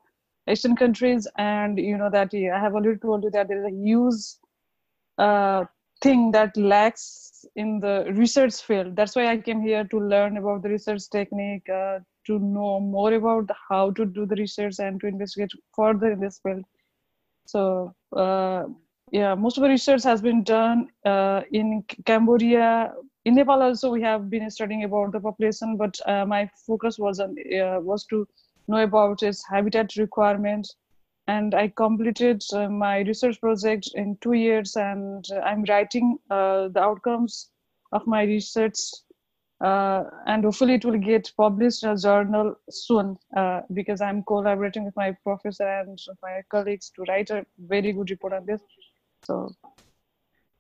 asian 0.49 0.77
countries 0.77 1.27
and 1.37 1.79
you 1.79 1.97
know 1.97 2.11
that 2.11 2.31
i 2.35 2.59
have 2.59 2.75
already 2.75 2.99
told 2.99 3.25
you 3.25 3.31
that 3.31 3.49
there 3.49 3.59
is 3.59 3.73
a 3.73 3.77
huge 3.77 4.23
uh, 5.19 5.65
thing 6.03 6.31
that 6.33 6.57
lacks 6.57 7.45
in 7.57 7.81
the 7.81 8.13
research 8.15 8.63
field. 8.63 8.97
That's 8.97 9.17
why 9.17 9.29
I 9.29 9.39
came 9.39 9.61
here 9.61 9.85
to 9.85 9.99
learn 9.99 10.37
about 10.37 10.63
the 10.63 10.69
research 10.69 11.09
technique, 11.11 11.69
uh, 11.69 12.01
to 12.27 12.39
know 12.39 12.81
more 12.81 13.13
about 13.15 13.49
how 13.69 13.91
to 13.93 14.05
do 14.05 14.27
the 14.27 14.37
research 14.37 14.79
and 14.79 15.01
to 15.01 15.07
investigate 15.07 15.53
further 15.75 16.13
in 16.13 16.21
this 16.21 16.41
field. 16.43 16.65
So, 17.47 17.95
uh, 18.15 18.65
yeah, 19.13 19.35
most 19.35 19.57
of 19.57 19.63
the 19.63 19.69
research 19.69 20.03
has 20.03 20.21
been 20.21 20.43
done 20.43 20.89
uh, 21.05 21.43
in 21.53 21.85
Cambodia. 22.05 22.93
In 23.25 23.37
Nepal 23.37 23.63
also, 23.63 23.91
we 23.91 24.03
have 24.03 24.29
been 24.29 24.51
studying 24.51 24.85
about 24.85 25.13
the 25.13 25.21
population, 25.21 25.77
but 25.77 25.97
uh, 26.07 26.27
my 26.27 26.51
focus 26.67 26.99
was 26.99 27.21
on 27.21 27.37
uh, 27.61 27.81
was 27.81 28.05
to 28.07 28.27
know 28.69 28.79
about 28.79 29.23
its 29.23 29.45
habitat 29.49 29.97
requirements 29.97 30.75
and 31.29 31.55
I 31.55 31.69
completed 31.69 32.43
uh, 32.53 32.69
my 32.69 33.01
research 33.01 33.41
project 33.41 33.91
in 33.95 34.17
two 34.21 34.35
years, 34.35 34.77
and 34.77 35.27
I'm 35.45 35.65
writing 35.65 36.19
uh, 36.31 36.69
the 36.69 36.81
outcomes 36.81 37.51
of 37.93 38.07
my 38.07 38.23
research, 38.23 38.79
uh, 39.61 40.05
and 40.27 40.45
hopefully 40.45 40.75
it 40.75 40.85
will 40.85 40.99
get 40.99 41.33
published 41.37 41.83
in 41.83 41.91
a 41.91 41.99
journal 41.99 42.55
soon 42.71 43.17
uh, 43.37 43.63
because 43.73 44.01
I'm 44.01 44.23
collaborating 44.23 44.85
with 44.85 44.95
my 44.97 45.17
professor 45.25 45.67
and 45.67 45.99
my 46.23 46.43
colleagues 46.51 46.91
to 46.97 47.05
write 47.09 47.31
a 47.31 47.45
very 47.59 47.93
good 47.93 48.11
report 48.11 48.33
on 48.33 48.47
this. 48.47 48.61
So. 49.25 49.51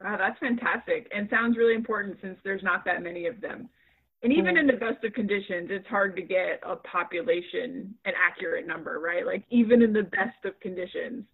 Wow, 0.02 0.18
that's 0.18 0.38
fantastic 0.38 1.10
and 1.14 1.28
sounds 1.30 1.56
really 1.56 1.74
important 1.74 2.18
since 2.20 2.38
there's 2.44 2.62
not 2.62 2.84
that 2.84 3.02
many 3.02 3.26
of 3.26 3.40
them. 3.40 3.70
And 4.22 4.32
even 4.32 4.56
in 4.56 4.66
the 4.66 4.72
best 4.72 5.04
of 5.04 5.12
conditions, 5.12 5.68
it's 5.70 5.86
hard 5.86 6.16
to 6.16 6.22
get 6.22 6.60
a 6.62 6.76
population, 6.76 7.94
an 8.06 8.12
accurate 8.16 8.66
number, 8.66 8.98
right? 8.98 9.24
Like 9.24 9.44
even 9.50 9.82
in 9.82 9.92
the 9.92 10.02
best 10.04 10.44
of 10.44 10.58
conditions. 10.60 11.24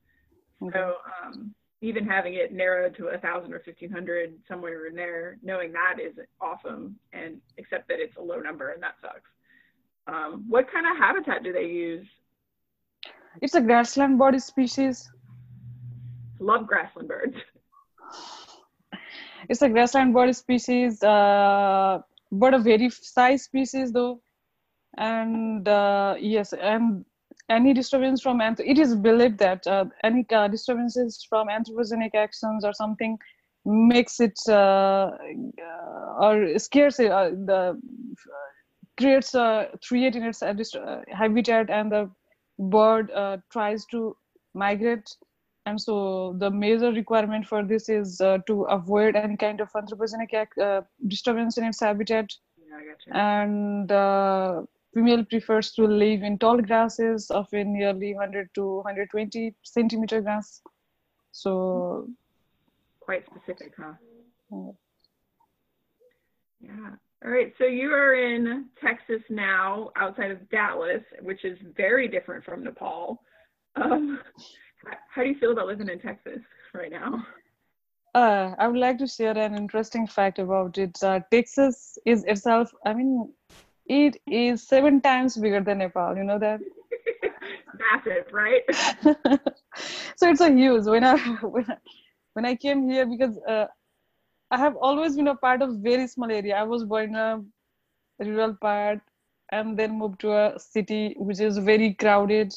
So 0.61 0.97
um, 1.25 1.55
even 1.81 2.07
having 2.07 2.35
it 2.35 2.53
narrowed 2.53 2.97
to 2.97 3.09
a 3.09 3.19
thousand 3.19 3.55
or 3.55 3.61
fifteen 3.61 3.91
hundred 3.91 4.35
somewhere 4.47 4.87
in 4.87 4.95
there, 4.95 5.39
knowing 5.43 5.73
that 5.73 5.99
is 6.01 6.15
awesome. 6.41 6.97
And 7.13 7.41
except 7.57 7.89
that 7.89 7.99
it's 7.99 8.17
a 8.17 8.23
low 8.23 8.41
number 8.41 8.71
and 8.71 8.83
that 8.83 8.97
sucks. 9.01 9.31
Um, 10.07 10.45
what 10.49 10.71
kind 10.71 10.87
of 10.87 10.97
habitat 10.97 11.43
do 11.45 11.53
they 11.53 11.67
use? 11.67 12.07
It's 13.41 13.55
a 13.55 13.61
grassland 13.61 14.19
bird 14.19 14.41
species. 14.43 15.11
Love 16.41 16.67
grassland 16.67 17.09
birds. 17.09 17.37
It's 19.49 19.63
a 19.63 19.69
grassland 19.69 20.13
bird 20.13 20.35
species. 20.37 21.03
Uh, 21.03 22.03
but 22.33 22.55
a 22.55 22.59
very 22.59 22.91
size 22.91 23.45
species 23.45 23.93
though. 23.93 24.21
And 24.97 25.67
uh, 25.69 26.17
yes 26.19 26.53
and 26.53 27.05
any 27.49 27.73
disturbance 27.75 28.23
from 28.23 28.41
it 28.41 28.79
is 28.79 28.95
believed 28.95 29.39
that 29.39 29.67
uh, 29.67 29.85
any 30.05 30.27
uh, 30.33 30.49
disturbances 30.49 31.25
from 31.29 31.49
anthropogenic 31.49 32.15
actions 32.15 32.65
or 32.65 32.73
something 32.73 33.19
makes 33.65 34.21
it 34.21 34.39
uh, 34.49 35.11
uh, 35.11 36.21
or 36.21 36.59
scares 36.59 36.99
it 36.99 37.11
uh, 37.11 37.31
the 37.31 37.81
creates 38.99 39.35
a 39.35 39.69
threat 39.87 40.17
in 40.17 40.25
its 40.25 40.43
habitat 41.11 41.71
and 41.71 41.93
the 41.93 42.11
bird 42.59 43.11
tries 43.51 43.87
to 43.87 44.17
migrate 44.55 45.09
and 45.67 45.81
so 45.81 46.35
the 46.39 46.51
major 46.51 46.91
requirement 46.91 47.47
for 47.47 47.65
this 47.65 47.89
is 47.89 48.21
uh, 48.21 48.39
to 48.47 48.63
avoid 48.65 49.15
any 49.17 49.37
kind 49.37 49.61
of 49.61 49.71
anthropogenic 49.73 50.47
uh, 50.61 50.83
disturbance 51.07 51.59
in 51.59 51.65
its 51.65 51.81
habitat. 51.81 52.31
Yeah, 52.69 53.19
and 53.19 53.93
uh, 53.93 54.63
female 54.93 55.25
prefers 55.25 55.73
to 55.73 55.85
live 55.87 56.23
in 56.23 56.39
tall 56.39 56.61
grasses 56.61 57.31
of 57.31 57.47
a 57.53 57.65
nearly 57.65 58.15
100 58.15 58.51
to 58.55 58.77
120 58.77 59.55
centimeter 59.63 60.21
grass. 60.21 60.61
So 61.31 62.09
quite 63.01 63.25
specific 63.27 63.73
huh? 63.79 63.93
Yeah. 66.61 66.91
All 67.25 67.31
right 67.31 67.53
so 67.59 67.65
you 67.65 67.93
are 67.93 68.15
in 68.15 68.67
texas 68.81 69.23
now 69.31 69.91
outside 69.97 70.31
of 70.31 70.49
dallas 70.51 71.03
which 71.21 71.45
is 71.45 71.59
very 71.77 72.09
different 72.09 72.45
from 72.45 72.65
nepal. 72.65 73.23
Um, 73.77 74.21
how 75.09 75.23
do 75.23 75.29
you 75.29 75.35
feel 75.35 75.53
about 75.53 75.67
living 75.67 75.89
in 75.89 75.99
Texas 75.99 76.41
right 76.75 76.91
now? 76.91 77.27
Uh, 78.15 78.55
I 78.59 78.69
would 78.69 78.79
like 78.79 78.99
to 78.99 79.07
share 79.07 79.37
an 79.37 79.55
interesting 79.55 80.07
fact 80.07 80.39
about 80.39 80.77
it. 80.79 81.03
Uh, 81.03 81.21
Texas 81.31 81.99
is 82.05 82.25
itself, 82.25 82.73
I 82.85 82.93
mean, 82.93 83.33
it 83.87 84.21
is 84.27 84.67
seven 84.67 85.01
times 85.01 85.37
bigger 85.37 85.61
than 85.61 85.79
Nepal. 85.79 86.17
You 86.17 86.25
know 86.25 86.39
that? 86.39 86.61
Massive, 87.93 88.27
right? 88.33 88.63
so 90.17 90.29
it's 90.29 90.41
a 90.41 90.51
huge. 90.51 90.85
When 90.85 91.05
I 91.05 91.17
when 91.43 91.71
I, 91.71 91.77
when 92.35 92.45
I 92.45 92.55
came 92.55 92.89
here, 92.89 93.07
because 93.07 93.39
uh, 93.49 93.67
I 94.51 94.59
have 94.59 94.77
always 94.77 95.17
been 95.17 95.29
a 95.29 95.35
part 95.35 95.63
of 95.63 95.77
very 95.79 96.07
small 96.07 96.31
area. 96.31 96.57
I 96.57 96.63
was 96.63 96.85
born 96.85 97.11
in 97.11 97.17
a 97.17 97.43
rural 98.21 98.55
part, 98.61 99.01
and 99.51 99.79
then 99.79 99.99
moved 99.99 100.21
to 100.21 100.33
a 100.33 100.59
city 100.59 101.15
which 101.19 101.41
is 101.41 101.59
very 101.59 101.95
crowded 101.95 102.55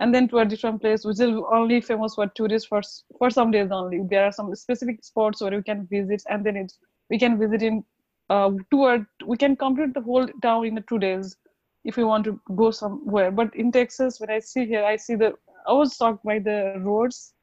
and 0.00 0.14
then 0.14 0.28
to 0.28 0.38
a 0.38 0.44
different 0.44 0.80
place 0.80 1.04
which 1.04 1.20
is 1.20 1.34
only 1.52 1.80
famous 1.80 2.14
for 2.14 2.26
tourists 2.28 2.68
for 2.68 2.82
for 3.18 3.30
some 3.30 3.50
days 3.50 3.70
only. 3.70 4.00
There 4.10 4.24
are 4.24 4.32
some 4.32 4.54
specific 4.54 5.04
spots 5.04 5.40
where 5.40 5.56
we 5.56 5.62
can 5.62 5.86
visit 5.86 6.22
and 6.28 6.44
then 6.44 6.56
it's 6.56 6.78
we 7.10 7.18
can 7.18 7.38
visit 7.38 7.62
in 7.62 7.84
uh, 8.30 8.50
two 8.70 8.82
or 8.82 9.06
we 9.26 9.36
can 9.36 9.56
complete 9.56 9.94
the 9.94 10.00
whole 10.00 10.26
town 10.42 10.66
in 10.66 10.82
two 10.88 10.98
days 10.98 11.36
if 11.84 11.96
we 11.96 12.04
want 12.04 12.24
to 12.24 12.40
go 12.56 12.70
somewhere. 12.70 13.30
But 13.30 13.54
in 13.54 13.72
texas 13.72 14.20
when 14.20 14.30
i 14.30 14.38
see 14.40 14.66
here 14.66 14.84
i 14.84 14.96
see 14.96 15.16
the 15.16 15.34
i 15.66 15.72
was 15.72 15.96
shocked 15.96 16.24
by 16.24 16.38
the 16.38 16.80
roads 16.84 17.34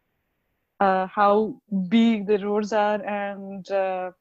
uh, 0.80 1.08
how 1.08 1.60
big 1.90 2.28
the 2.28 2.38
roads 2.46 2.74
are 2.74 3.02
and 3.06 3.70
uh, 3.72 4.12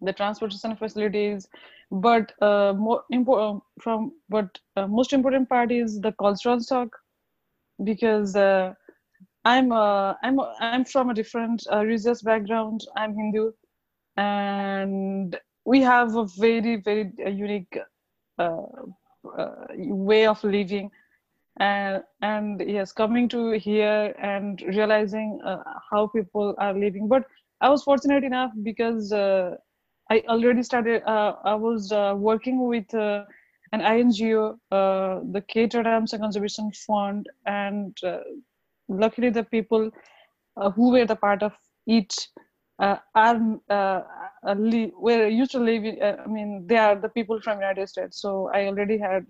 the 0.00 0.12
transportation 0.12 0.76
facilities. 0.76 1.48
But 1.90 2.32
uh, 2.42 2.72
more 2.76 3.04
important 3.10 3.62
from 3.80 4.12
but 4.28 4.58
uh, 4.76 4.86
most 4.86 5.12
important 5.12 5.48
part 5.48 5.70
is 5.70 6.00
the 6.00 6.12
cultural 6.12 6.60
shock 6.60 6.88
because 7.84 8.36
uh, 8.36 8.74
I'm 9.44 9.72
uh, 9.72 10.14
I'm 10.22 10.40
I'm 10.60 10.84
from 10.84 11.10
a 11.10 11.14
different 11.14 11.56
uh, 11.72 11.78
religious 11.84 12.22
background. 12.22 12.80
I'm 12.96 13.14
Hindu, 13.14 13.52
and 14.16 15.36
we 15.64 15.80
have 15.82 16.14
a 16.16 16.26
very 16.38 16.76
very 16.76 17.12
uh, 17.24 17.30
unique 17.30 17.78
uh, 18.38 18.62
uh, 19.38 19.54
way 19.78 20.26
of 20.26 20.42
living. 20.44 20.90
And 21.58 22.02
and 22.22 22.62
yes, 22.66 22.92
coming 22.92 23.28
to 23.30 23.52
here 23.58 24.14
and 24.20 24.60
realizing 24.62 25.40
how 25.90 26.08
people 26.08 26.54
are 26.58 26.74
living. 26.74 27.08
But 27.08 27.24
I 27.60 27.68
was 27.70 27.82
fortunate 27.82 28.24
enough 28.24 28.52
because 28.62 29.12
I 29.12 30.22
already 30.28 30.62
started. 30.62 31.02
I 31.06 31.54
was 31.54 31.92
working 32.16 32.66
with 32.68 32.92
uh, 33.72 33.76
an 33.76 33.98
INGO, 33.98 34.58
uh, 34.70 35.20
the 35.32 35.42
Keter 35.42 35.84
Ramsar 35.84 36.18
Conservation 36.18 36.70
Fund, 36.72 37.28
and 37.46 37.96
uh, 38.04 38.18
luckily 38.88 39.30
the 39.30 39.44
people 39.44 39.90
uh, 40.56 40.70
who 40.70 40.90
were 40.90 41.06
the 41.06 41.16
part 41.16 41.42
of 41.42 41.52
it 41.86 42.14
uh, 42.78 42.96
are 43.14 43.40
uh, 43.70 44.00
li- 44.56 44.92
were 44.96 45.28
used 45.28 45.52
to 45.52 45.58
live. 45.58 45.84
In, 45.84 46.02
uh, 46.02 46.16
I 46.24 46.28
mean, 46.28 46.66
they 46.66 46.76
are 46.76 46.96
the 46.96 47.08
people 47.08 47.40
from 47.40 47.58
United 47.60 47.88
States. 47.88 48.20
So 48.20 48.50
I 48.54 48.66
already 48.66 48.98
had 48.98 49.26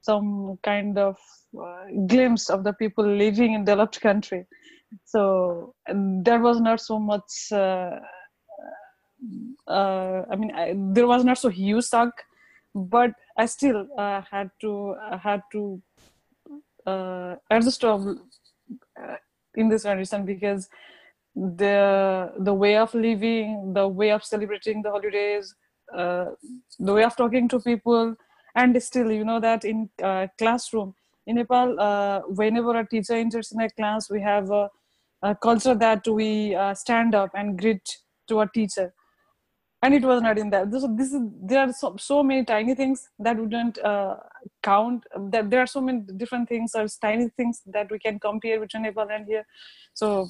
some 0.00 0.58
kind 0.62 0.98
of 0.98 1.16
uh, 1.60 1.84
glimpse 2.06 2.50
of 2.50 2.64
the 2.64 2.72
people 2.74 3.04
living 3.04 3.54
in 3.54 3.64
developed 3.64 4.00
country. 4.00 4.46
So 5.04 5.74
and 5.86 6.24
there 6.24 6.40
was 6.40 6.60
not 6.60 6.80
so 6.80 6.98
much. 6.98 7.52
Uh, 7.52 8.00
I 10.30 10.36
mean, 10.36 10.52
I, 10.54 10.74
there 10.76 11.06
was 11.06 11.24
not 11.24 11.38
so 11.38 11.48
huge 11.48 11.88
shock, 11.88 12.12
but 12.74 13.12
I 13.36 13.46
still 13.46 13.88
uh, 13.98 14.22
had 14.30 14.50
to 14.60 14.94
uh, 15.10 15.18
had 15.18 15.42
to 15.52 15.82
uh, 16.86 17.36
adjust 17.50 17.84
uh, 17.84 18.14
in 19.56 19.68
this 19.68 19.82
condition 19.82 20.24
because 20.24 20.68
the 21.34 22.32
the 22.38 22.54
way 22.54 22.76
of 22.76 22.94
living, 22.94 23.72
the 23.74 23.88
way 23.88 24.10
of 24.10 24.24
celebrating 24.24 24.82
the 24.82 24.90
holidays, 24.90 25.54
uh, 25.96 26.26
the 26.78 26.92
way 26.92 27.02
of 27.02 27.16
talking 27.16 27.48
to 27.48 27.58
people, 27.60 28.14
and 28.54 28.80
still, 28.82 29.10
you 29.10 29.24
know 29.24 29.40
that 29.40 29.64
in 29.64 29.90
uh, 30.02 30.28
classroom 30.38 30.94
in 31.26 31.36
Nepal, 31.36 31.80
uh, 31.80 32.20
whenever 32.28 32.78
a 32.78 32.86
teacher 32.86 33.14
enters 33.14 33.50
in 33.50 33.60
a 33.60 33.70
class, 33.70 34.10
we 34.10 34.20
have 34.20 34.50
a, 34.50 34.68
a 35.22 35.34
culture 35.34 35.74
that 35.74 36.06
we 36.06 36.56
stand 36.74 37.14
up 37.14 37.30
and 37.34 37.58
greet 37.58 37.98
to 38.28 38.40
a 38.40 38.48
teacher 38.54 38.92
and 39.84 39.92
it 39.94 40.04
was 40.10 40.22
not 40.22 40.38
in 40.38 40.48
that. 40.50 40.70
This, 40.70 40.84
this 40.96 41.12
is 41.12 41.20
there 41.42 41.60
are 41.60 41.72
so, 41.72 41.94
so 41.98 42.22
many 42.22 42.42
tiny 42.42 42.74
things 42.74 43.08
that 43.18 43.36
wouldn't 43.36 43.78
uh, 43.78 44.16
count. 44.62 45.04
That 45.32 45.50
there 45.50 45.60
are 45.60 45.66
so 45.66 45.82
many 45.82 46.00
different 46.16 46.48
things 46.48 46.74
or 46.74 46.86
tiny 47.02 47.28
things 47.36 47.60
that 47.66 47.90
we 47.90 47.98
can 47.98 48.18
compare 48.18 48.58
between 48.60 48.84
nepal 48.84 49.10
and 49.10 49.26
here. 49.26 49.46
So 49.92 50.28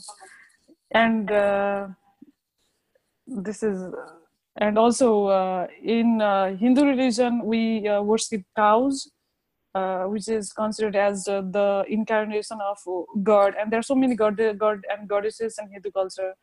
and 0.90 1.30
uh, 1.30 1.86
this 3.26 3.62
is 3.62 3.94
and 4.56 4.76
also 4.76 5.26
uh, 5.26 5.66
in 5.82 6.20
uh, 6.20 6.56
hindu 6.56 6.84
religion 6.84 7.40
we 7.44 7.88
uh, 7.88 8.02
worship 8.02 8.42
cows 8.56 9.10
uh, 9.74 10.04
which 10.04 10.28
is 10.28 10.52
considered 10.52 10.96
as 10.96 11.24
the 11.24 11.84
incarnation 11.88 12.58
of 12.60 12.78
god. 13.22 13.54
And 13.60 13.72
there 13.72 13.80
are 13.80 13.88
so 13.92 13.94
many 13.94 14.14
god, 14.14 14.40
god 14.58 14.84
and 14.90 15.08
goddesses 15.08 15.58
in 15.60 15.70
hindu 15.70 15.90
culture. 15.92 16.34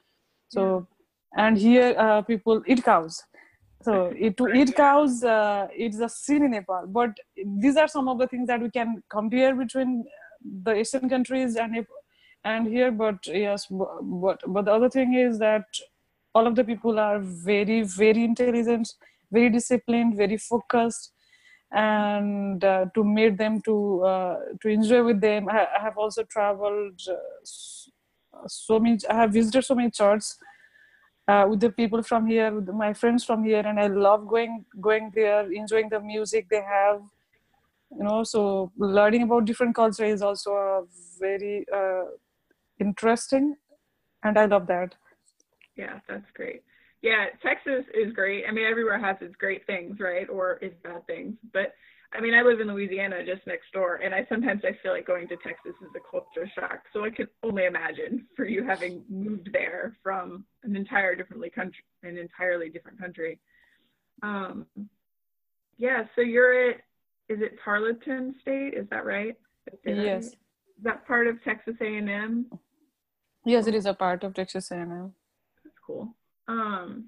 So 0.50 0.88
and 1.36 1.58
here 1.58 1.96
uh, 1.98 2.22
people 2.22 2.62
eat 2.68 2.84
cows. 2.84 3.24
So 3.84 4.14
it, 4.16 4.38
to 4.38 4.48
eat 4.50 4.76
cows 4.76 5.24
uh, 5.24 5.68
it's 5.72 6.00
a 6.00 6.10
sin 6.10 6.44
in 6.44 6.52
nepal. 6.52 6.86
But 6.88 7.18
these 7.58 7.78
are 7.78 7.88
some 7.88 8.08
of 8.08 8.20
the 8.20 8.28
things 8.28 8.48
that 8.48 8.62
we 8.62 8.70
can 8.70 9.04
compare 9.10 9.56
between 9.56 10.06
the 10.64 10.72
asian 10.72 11.10
countries 11.10 11.56
and 11.56 11.86
and 12.44 12.68
here 12.68 12.92
but 12.92 13.26
yes 13.28 13.68
but 13.70 14.42
but 14.48 14.66
the 14.66 14.72
other 14.72 14.90
thing 14.90 15.14
is 15.14 15.38
that 15.40 15.66
all 16.34 16.48
of 16.48 16.56
the 16.56 16.64
people 16.64 17.00
are 17.00 17.20
very 17.20 17.82
very 17.84 18.24
intelligent 18.24 18.94
very 19.32 19.50
disciplined 19.50 20.16
very 20.16 20.38
focused 20.38 21.14
and 21.72 22.64
uh, 22.64 22.86
to 22.94 23.04
meet 23.04 23.38
them 23.38 23.62
to 23.62 24.04
uh, 24.04 24.40
to 24.62 24.68
enjoy 24.68 25.02
with 25.02 25.22
them. 25.22 25.48
I, 25.48 25.68
I 25.78 25.82
have 25.82 25.98
also 25.98 26.24
traveled 26.24 27.00
uh, 27.10 28.46
so 28.48 28.80
many 28.80 28.98
i 29.10 29.14
have 29.14 29.32
visited 29.32 29.64
so 29.64 29.76
many 29.76 29.90
churches 29.90 30.38
uh, 31.28 31.46
with 31.50 31.60
the 31.60 31.70
people 31.70 32.02
from 32.04 32.26
here, 32.28 32.54
with 32.54 32.70
my 32.70 32.94
friends 32.94 33.24
from 33.24 33.44
here, 33.44 33.60
and 33.66 33.80
I 33.80 33.88
love 33.88 34.28
going 34.28 34.66
going 34.80 35.12
there, 35.14 35.52
enjoying 35.52 35.90
the 35.90 36.00
music 36.00 36.48
they 36.50 36.62
have. 36.62 37.02
You 37.98 38.04
know, 38.04 38.24
so 38.24 38.72
learning 38.78 39.24
about 39.24 39.46
different 39.46 39.76
culture 39.76 40.06
is 40.06 40.22
also 40.22 40.52
a 40.54 40.84
very 41.20 41.66
uh, 41.74 42.06
interesting, 42.80 43.56
and 44.24 44.38
I 44.38 44.46
love 44.46 44.68
that. 44.68 44.96
Yeah, 45.76 46.00
that's 46.08 46.32
great. 46.34 46.64
Yeah, 47.02 47.26
Texas 47.42 47.86
is 47.94 48.14
great. 48.14 48.46
I 48.48 48.52
mean, 48.52 48.66
everywhere 48.66 49.00
has 49.00 49.18
its 49.22 49.36
great 49.36 49.66
things, 49.66 50.00
right? 50.00 50.30
Or 50.30 50.60
its 50.62 50.76
bad 50.84 51.06
things. 51.08 51.36
But 51.52 51.74
I 52.14 52.20
mean, 52.20 52.34
I 52.34 52.42
live 52.42 52.60
in 52.60 52.68
Louisiana 52.68 53.26
just 53.26 53.48
next 53.48 53.72
door, 53.72 53.96
and 53.96 54.14
I 54.14 54.26
sometimes 54.28 54.64
I 54.66 54.78
feel 54.84 54.92
like 54.92 55.08
going 55.08 55.28
to 55.30 55.38
Texas 55.38 55.74
is 55.82 55.90
a 55.96 56.12
culture 56.12 56.50
shock. 56.54 56.84
So 56.92 57.06
I 57.06 57.10
can 57.10 57.28
only 57.42 57.66
imagine 57.66 58.28
for 58.36 58.46
you 58.46 58.66
having 58.66 59.04
moved 59.10 59.50
there 59.54 59.98
from 60.04 60.44
an 60.64 60.76
entire 60.76 61.16
differently 61.16 61.50
country, 61.50 61.84
an 62.04 62.18
entirely 62.18 62.70
different 62.70 63.00
country. 63.00 63.40
Um, 64.24 64.66
yeah. 65.78 66.04
So 66.16 66.22
you're 66.22 66.72
at, 66.72 66.76
is 67.30 67.42
it 67.42 67.58
Tarleton 67.64 68.36
State? 68.42 68.74
Is 68.74 68.88
that 68.90 69.06
right? 69.06 69.36
Did 69.66 69.74
I 69.74 69.78
say 69.84 69.96
that 69.96 70.06
Yes? 70.06 70.26
Is 70.28 70.36
that 70.84 71.08
part 71.08 71.28
of 71.28 71.42
Texas 71.44 71.76
A&M? 71.80 72.48
yes, 73.46 73.68
it 73.68 73.76
is 73.76 73.86
a 73.86 73.94
part 73.94 74.24
of 74.24 74.34
Texas 74.34 74.70
A&M. 74.72 75.14
That's 75.64 75.78
cool. 75.86 76.14
Um, 76.48 77.06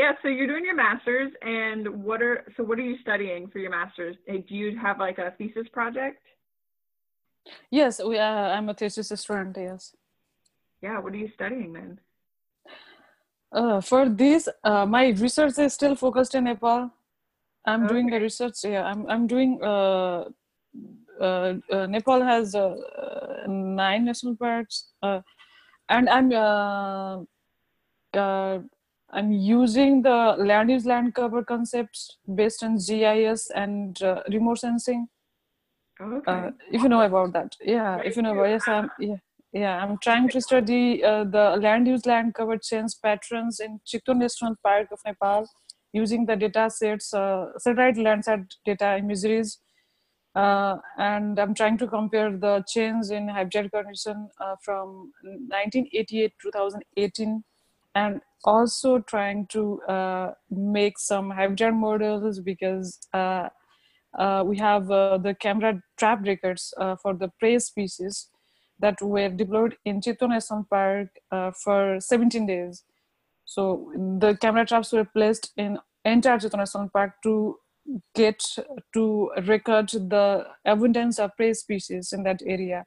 yeah, 0.00 0.12
so 0.20 0.28
you're 0.28 0.46
doing 0.52 0.64
your 0.70 0.80
master's, 0.86 1.30
and 1.42 1.80
what 2.06 2.20
are 2.26 2.36
so 2.56 2.60
what 2.68 2.76
are 2.80 2.88
you 2.90 2.96
studying 3.06 3.42
for 3.52 3.58
your 3.64 3.72
master's? 3.78 4.16
Do 4.26 4.54
you 4.62 4.68
have 4.84 4.96
like 5.06 5.18
a 5.18 5.28
thesis 5.38 5.68
project? 5.78 6.22
Yes, 7.70 7.92
we. 8.08 8.14
Uh, 8.18 8.46
I'm 8.56 8.68
a 8.72 8.74
thesis 8.80 9.08
student. 9.24 9.56
Yes. 9.68 9.82
Yeah, 10.86 10.96
what 11.02 11.12
are 11.12 11.22
you 11.24 11.30
studying 11.34 11.70
then? 11.78 11.90
Uh, 13.52 13.80
for 13.90 14.02
this, 14.08 14.48
uh, 14.70 14.86
my 14.86 15.04
research 15.24 15.58
is 15.58 15.74
still 15.74 15.94
focused 16.04 16.34
in 16.34 16.44
Nepal. 16.44 16.90
I'm 17.66 17.86
doing 17.92 18.06
Okay. 18.06 18.18
the 18.18 18.22
research. 18.28 18.56
Yeah, 18.64 18.84
I'm. 18.90 19.06
I'm 19.12 19.26
doing. 19.26 19.50
Uh, 19.72 20.20
uh, 21.20 21.54
uh, 21.76 21.86
Nepal 21.94 22.22
has 22.32 22.54
uh, 22.54 22.68
uh, 23.04 23.46
nine 23.48 24.02
national 24.10 24.36
parks, 24.36 24.76
uh, 25.02 25.20
and 25.88 26.08
I'm. 26.08 26.32
Uh, 26.32 27.14
uh, 28.24 28.58
I'm 29.12 29.32
using 29.32 30.02
the 30.02 30.36
land 30.38 30.70
use 30.70 30.86
land 30.86 31.14
cover 31.14 31.42
concepts 31.44 32.18
based 32.32 32.62
on 32.62 32.76
GIS 32.76 33.50
and 33.54 34.00
uh, 34.02 34.22
remote 34.30 34.58
sensing. 34.58 35.08
Okay. 36.00 36.32
Uh, 36.32 36.50
if 36.70 36.82
you 36.82 36.88
know 36.88 37.02
about 37.02 37.32
that, 37.32 37.56
yeah. 37.60 38.00
If 38.04 38.16
you 38.16 38.22
know 38.22 38.32
about 38.32 38.48
yes, 38.48 38.68
I'm 38.68 38.90
yeah. 38.98 39.16
Yeah, 39.52 39.82
I'm 39.82 39.98
trying 39.98 40.28
to 40.28 40.40
study 40.40 41.02
uh, 41.02 41.24
the 41.24 41.56
land 41.60 41.88
use 41.88 42.06
land 42.06 42.34
cover 42.34 42.56
change 42.56 42.92
patterns 43.02 43.58
in 43.58 43.80
Chitwan 43.84 44.18
National 44.18 44.54
Park 44.62 44.88
of 44.92 45.00
Nepal 45.04 45.44
using 45.92 46.24
the 46.24 46.36
data 46.36 46.70
sets, 46.70 47.12
uh, 47.12 47.46
satellite 47.58 47.96
Landsat 47.96 48.46
data 48.64 48.96
imageries. 48.96 49.58
Uh, 50.36 50.76
and 50.98 51.40
I'm 51.40 51.54
trying 51.54 51.78
to 51.78 51.88
compare 51.88 52.30
the 52.30 52.64
change 52.68 53.10
in 53.10 53.26
habitat 53.26 53.72
condition 53.72 54.28
uh, 54.40 54.54
from 54.62 55.12
1988 55.24 56.32
2018 56.40 57.42
and 57.94 58.20
also 58.44 59.00
trying 59.00 59.46
to 59.48 59.80
uh, 59.82 60.32
make 60.50 60.98
some 60.98 61.30
habitat 61.30 61.74
models 61.74 62.40
because 62.40 62.98
uh, 63.12 63.48
uh, 64.18 64.42
we 64.46 64.56
have 64.58 64.90
uh, 64.90 65.18
the 65.18 65.34
camera 65.34 65.82
trap 65.98 66.24
records 66.26 66.74
uh, 66.78 66.96
for 66.96 67.14
the 67.14 67.30
prey 67.38 67.58
species 67.58 68.28
that 68.78 69.00
were 69.02 69.28
deployed 69.28 69.76
in 69.84 70.00
Chitwan 70.00 70.30
National 70.30 70.66
Park 70.68 71.08
uh, 71.30 71.50
for 71.52 71.98
17 72.00 72.46
days. 72.46 72.82
So 73.44 73.92
the 74.18 74.36
camera 74.40 74.64
traps 74.64 74.92
were 74.92 75.04
placed 75.04 75.52
in 75.56 75.78
entire 76.04 76.38
Chitwan 76.38 76.58
National 76.58 76.88
Park 76.88 77.12
to 77.24 77.56
get 78.14 78.42
to 78.94 79.30
record 79.46 79.88
the 79.88 80.46
abundance 80.64 81.18
of 81.18 81.36
prey 81.36 81.52
species 81.54 82.12
in 82.12 82.22
that 82.22 82.40
area. 82.46 82.84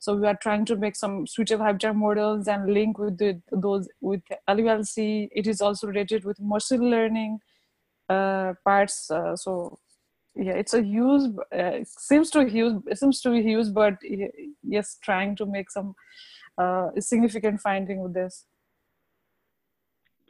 So 0.00 0.16
we 0.16 0.26
are 0.26 0.34
trying 0.34 0.64
to 0.64 0.76
make 0.76 0.96
some 0.96 1.26
suitable 1.26 1.64
habitat 1.64 1.94
models 1.94 2.48
and 2.48 2.72
link 2.72 2.98
with 2.98 3.18
the, 3.18 3.40
those 3.52 3.86
with 4.00 4.22
LULC. 4.48 5.28
It 5.30 5.46
is 5.46 5.60
also 5.60 5.86
related 5.86 6.24
with 6.24 6.40
machine 6.40 6.90
learning 6.90 7.40
uh, 8.08 8.54
parts. 8.64 9.10
Uh, 9.10 9.36
so 9.36 9.78
yeah, 10.34 10.54
it's 10.54 10.72
a 10.72 10.82
huge. 10.82 11.30
Uh, 11.56 11.80
seems 11.84 12.30
to 12.30 12.48
huge. 12.48 12.82
It 12.86 12.98
seems 12.98 13.20
to 13.20 13.30
be 13.30 13.42
huge, 13.42 13.74
but 13.74 13.98
yes, 14.62 14.98
trying 15.02 15.36
to 15.36 15.44
make 15.44 15.70
some 15.70 15.94
uh, 16.56 16.88
significant 16.98 17.60
finding 17.60 18.02
with 18.02 18.14
this. 18.14 18.46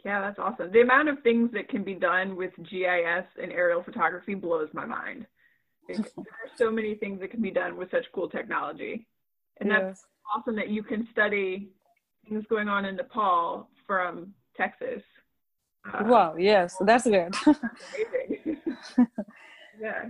yeah, 0.05 0.21
that's 0.21 0.41
awesome. 0.41 0.73
The 0.73 0.81
amount 0.81 1.11
of 1.11 1.23
things 1.23 1.51
that 1.53 1.69
can 1.69 1.85
be 1.85 1.95
done 1.95 2.35
with 2.35 2.53
GIS 2.69 3.27
and 3.41 3.53
aerial 3.53 3.85
photography 3.85 4.35
blows 4.35 4.71
my 4.73 4.85
mind. 4.85 5.27
There 5.89 5.99
are 5.99 6.57
so 6.57 6.71
many 6.71 6.95
things 6.95 7.21
that 7.21 7.31
can 7.31 7.43
be 7.43 7.51
done 7.51 7.77
with 7.77 7.91
such 7.91 8.07
cool 8.13 8.29
technology, 8.29 9.07
and 9.61 9.71
that's 9.71 10.07
awesome 10.35 10.57
that 10.57 10.69
you 10.69 10.83
can 10.83 11.07
study 11.13 11.71
things 12.29 12.45
going 12.49 12.69
on 12.69 12.85
in 12.85 12.97
Nepal 12.97 13.69
from 13.87 14.33
Texas. 14.57 15.03
Uh, 15.93 16.05
Wow. 16.05 16.37
Yes, 16.37 16.77
that's 16.81 17.05
good. 17.05 17.35
yeah, 19.81 20.09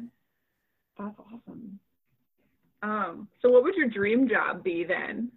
that's 0.98 1.18
awesome. 1.18 1.78
Um, 2.82 3.28
so 3.40 3.50
what 3.50 3.62
would 3.64 3.74
your 3.74 3.88
dream 3.88 4.28
job 4.28 4.64
be 4.64 4.84
then? 4.84 5.30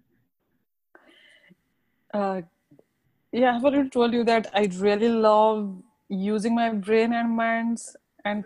uh, 2.13 2.41
yeah, 3.32 3.56
I've 3.56 3.65
already 3.65 3.89
told 3.89 4.13
you 4.13 4.23
that 4.26 4.47
I 4.54 4.69
really 4.78 5.10
love 5.10 5.82
using 6.08 6.54
my 6.56 6.69
brain 6.69 7.13
and 7.13 7.36
minds 7.36 7.95
and 8.23 8.45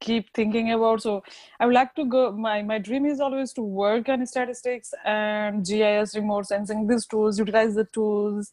keep 0.00 0.32
thinking 0.34 0.72
about. 0.72 1.02
So 1.02 1.22
i 1.58 1.66
would 1.66 1.74
like 1.74 1.94
to 1.96 2.04
go 2.04 2.32
my 2.32 2.62
my 2.62 2.78
dream 2.78 3.06
is 3.06 3.20
always 3.20 3.52
to 3.54 3.62
work 3.62 4.08
on 4.08 4.26
statistics 4.26 4.92
and 5.04 5.64
gis 5.64 6.14
remote 6.16 6.46
sensing 6.46 6.86
these 6.86 7.06
tools 7.06 7.38
utilize 7.38 7.74
the 7.74 7.84
tools 7.92 8.50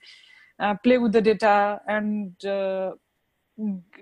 uh, 0.60 0.76
play 0.84 0.98
with 0.98 1.12
the 1.14 1.22
data 1.22 1.82
and 1.88 2.46
uh, 2.46 2.92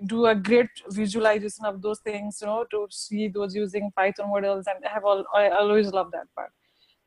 do 0.06 0.26
a 0.26 0.34
great 0.34 0.68
visualization 0.90 1.64
of 1.64 1.80
those 1.82 2.00
things 2.00 2.38
you 2.40 2.46
know 2.46 2.64
to 2.70 2.86
see 2.90 3.28
those 3.28 3.54
using 3.54 3.90
python 3.96 4.28
models. 4.28 4.66
And 4.68 4.84
I 4.84 4.90
have 4.90 5.04
all 5.04 5.24
i 5.34 5.48
always 5.48 5.92
love 5.92 6.10
that 6.12 6.26
part. 6.34 6.50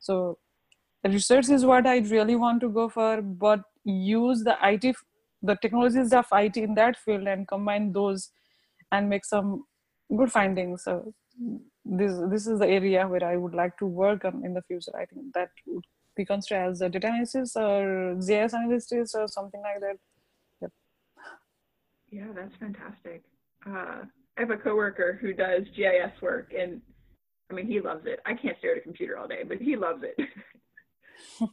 So 0.00 0.38
research 1.04 1.48
is 1.50 1.64
what 1.64 1.86
i 1.86 1.98
really 1.98 2.36
want 2.36 2.60
to 2.60 2.68
go 2.68 2.88
for 2.88 3.22
but 3.22 3.60
use 3.84 4.42
the 4.44 4.56
it 4.62 4.96
the 5.42 5.56
technologies 5.62 6.12
of 6.12 6.26
it 6.32 6.56
in 6.56 6.74
that 6.74 6.96
field 6.96 7.26
and 7.26 7.48
combine 7.48 7.92
those 7.92 8.30
and 8.92 9.08
make 9.08 9.24
some 9.24 9.64
good 10.16 10.30
findings 10.32 10.84
so 10.84 11.12
this 11.84 12.12
this 12.30 12.46
is 12.46 12.58
the 12.58 12.66
area 12.66 13.06
where 13.06 13.24
i 13.24 13.36
would 13.36 13.54
like 13.54 13.76
to 13.76 13.86
work 13.86 14.24
on 14.24 14.44
in 14.44 14.54
the 14.54 14.62
future 14.62 14.92
i 14.96 15.04
think 15.06 15.32
that 15.34 15.50
would 15.66 15.84
be 16.16 16.24
considered 16.24 16.68
as 16.70 16.80
a 16.80 16.88
data 16.88 17.06
analysis 17.08 17.56
or 17.56 18.14
gis 18.26 18.52
analysis 18.52 19.14
or 19.14 19.26
something 19.28 19.62
like 19.62 19.80
that 19.80 19.96
Yep. 20.60 20.72
yeah, 22.10 22.26
that's 22.34 22.54
fantastic. 22.56 23.22
Uh, 23.66 24.02
I 24.36 24.40
have 24.40 24.50
a 24.50 24.56
coworker 24.56 25.18
who 25.20 25.32
does 25.32 25.62
GIS 25.76 26.20
work, 26.22 26.52
and 26.58 26.80
I 27.50 27.54
mean, 27.54 27.66
he 27.66 27.80
loves 27.80 28.06
it. 28.06 28.20
I 28.26 28.34
can't 28.34 28.56
stare 28.58 28.72
at 28.72 28.78
a 28.78 28.80
computer 28.80 29.18
all 29.18 29.28
day, 29.28 29.42
but 29.46 29.58
he 29.58 29.76
loves 29.76 30.02
it. 30.02 30.16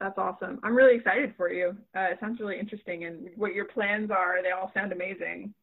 that's 0.00 0.18
awesome. 0.18 0.60
I'm 0.62 0.74
really 0.74 0.96
excited 0.96 1.34
for 1.36 1.50
you. 1.50 1.76
Uh, 1.96 2.08
it 2.12 2.18
sounds 2.20 2.40
really 2.40 2.58
interesting, 2.58 3.04
and 3.04 3.28
what 3.36 3.54
your 3.54 3.66
plans 3.66 4.10
are, 4.10 4.42
they 4.42 4.50
all 4.50 4.70
sound 4.74 4.92
amazing. 4.92 5.54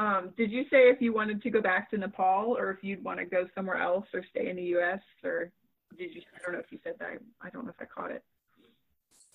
Um, 0.00 0.30
did 0.34 0.50
you 0.50 0.62
say 0.70 0.88
if 0.88 1.02
you 1.02 1.12
wanted 1.12 1.42
to 1.42 1.50
go 1.50 1.60
back 1.60 1.90
to 1.90 1.98
Nepal, 1.98 2.56
or 2.58 2.70
if 2.70 2.78
you'd 2.82 3.04
want 3.04 3.18
to 3.18 3.26
go 3.26 3.46
somewhere 3.54 3.76
else, 3.76 4.06
or 4.14 4.24
stay 4.30 4.48
in 4.48 4.56
the 4.56 4.68
U.S., 4.76 5.00
or 5.22 5.52
did 5.98 6.14
you? 6.14 6.22
I 6.34 6.38
don't 6.42 6.54
know 6.54 6.60
if 6.60 6.72
you 6.72 6.78
said 6.82 6.94
that. 7.00 7.18
I 7.42 7.50
don't 7.50 7.66
know 7.66 7.74
if 7.78 7.82
I 7.82 7.84
caught 7.84 8.10
it. 8.10 8.24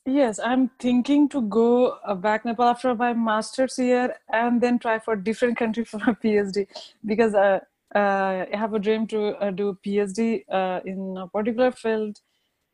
Yes, 0.08 0.40
I'm 0.40 0.72
thinking 0.80 1.30
to 1.30 1.42
go 1.44 1.98
uh, 2.04 2.16
back 2.16 2.46
Nepal 2.46 2.66
after 2.66 2.96
my 2.96 3.14
master's 3.14 3.78
year 3.78 4.16
and 4.30 4.60
then 4.60 4.80
try 4.80 4.98
for 4.98 5.16
different 5.16 5.56
country 5.64 5.86
for 5.86 5.98
a 5.98 6.16
PhD 6.16 6.66
because 7.06 7.36
uh, 7.36 7.60
uh, 7.94 8.46
I 8.52 8.58
have 8.58 8.74
a 8.74 8.80
dream 8.80 9.06
to 9.08 9.36
uh, 9.36 9.52
do 9.52 9.78
PhD 9.86 10.46
uh, 10.50 10.80
in 10.84 11.16
a 11.18 11.28
particular 11.28 11.72
field, 11.72 12.22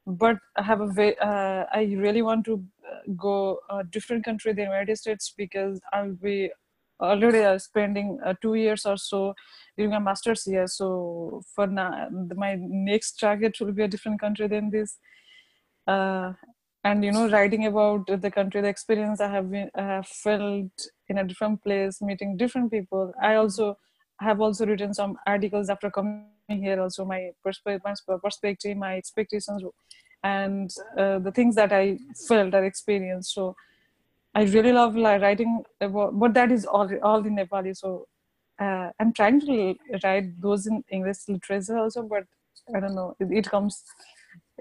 but 0.08 0.38
I 0.56 0.63
have 0.63 0.80
a 0.80 0.86
way, 0.86 1.15
uh, 1.17 1.65
I 1.73 1.93
really 1.97 2.21
want 2.21 2.45
to 2.45 2.63
go 3.17 3.60
a 3.69 3.84
different 3.84 4.23
country, 4.23 4.54
than 4.54 4.65
United 4.65 4.97
States, 4.97 5.34
because 5.36 5.82
I'll 5.91 6.13
be 6.13 6.51
already 7.01 7.59
spending 7.59 8.19
two 8.41 8.53
years 8.55 8.85
or 8.85 8.97
so 8.97 9.33
during 9.77 9.93
a 9.93 9.99
master's 9.99 10.45
year. 10.47 10.67
So 10.67 11.41
for 11.55 11.67
now, 11.67 12.07
my 12.35 12.55
next 12.59 13.19
target 13.19 13.57
will 13.59 13.71
be 13.71 13.83
a 13.83 13.87
different 13.87 14.19
country 14.19 14.47
than 14.47 14.69
this. 14.69 14.97
And 16.83 17.05
you 17.05 17.11
know 17.11 17.29
writing 17.29 17.67
about 17.67 18.07
the 18.07 18.31
country 18.31 18.59
the 18.59 18.67
experience 18.67 19.21
i 19.21 19.27
have 19.27 19.51
been 19.51 19.69
i 19.75 19.83
have 19.83 20.07
felt 20.07 20.71
in 21.09 21.19
a 21.19 21.23
different 21.23 21.63
place 21.63 22.01
meeting 22.01 22.37
different 22.37 22.71
people. 22.71 23.13
I 23.21 23.35
also 23.35 23.77
have 24.19 24.41
also 24.41 24.65
written 24.65 24.93
some 24.93 25.17
articles 25.27 25.69
after 25.69 25.91
coming 25.91 26.25
here 26.47 26.81
also 26.81 27.05
my 27.05 27.29
perspective 27.43 28.77
my 28.77 28.97
expectations 28.97 29.63
and 30.23 30.71
uh, 30.97 31.19
the 31.19 31.31
things 31.31 31.55
that 31.55 31.71
i 31.71 31.97
felt 32.27 32.53
or 32.53 32.63
experienced. 32.63 33.33
So 33.33 33.55
i 34.35 34.43
really 34.43 34.71
love 34.71 34.95
like 34.95 35.21
writing 35.21 35.63
about 35.81 36.17
but 36.19 36.33
that 36.33 36.51
is 36.51 36.65
all 36.65 36.89
all 37.03 37.25
in 37.25 37.35
nepali 37.35 37.75
so 37.75 38.07
uh, 38.59 38.89
i'm 38.99 39.13
trying 39.13 39.39
to 39.39 39.75
write 40.03 40.29
those 40.41 40.67
in 40.67 40.83
english 40.89 41.21
literature 41.27 41.77
also 41.77 42.03
but 42.03 42.25
i 42.75 42.79
don't 42.79 42.95
know 42.95 43.15
it, 43.19 43.31
it 43.31 43.49
comes 43.49 43.83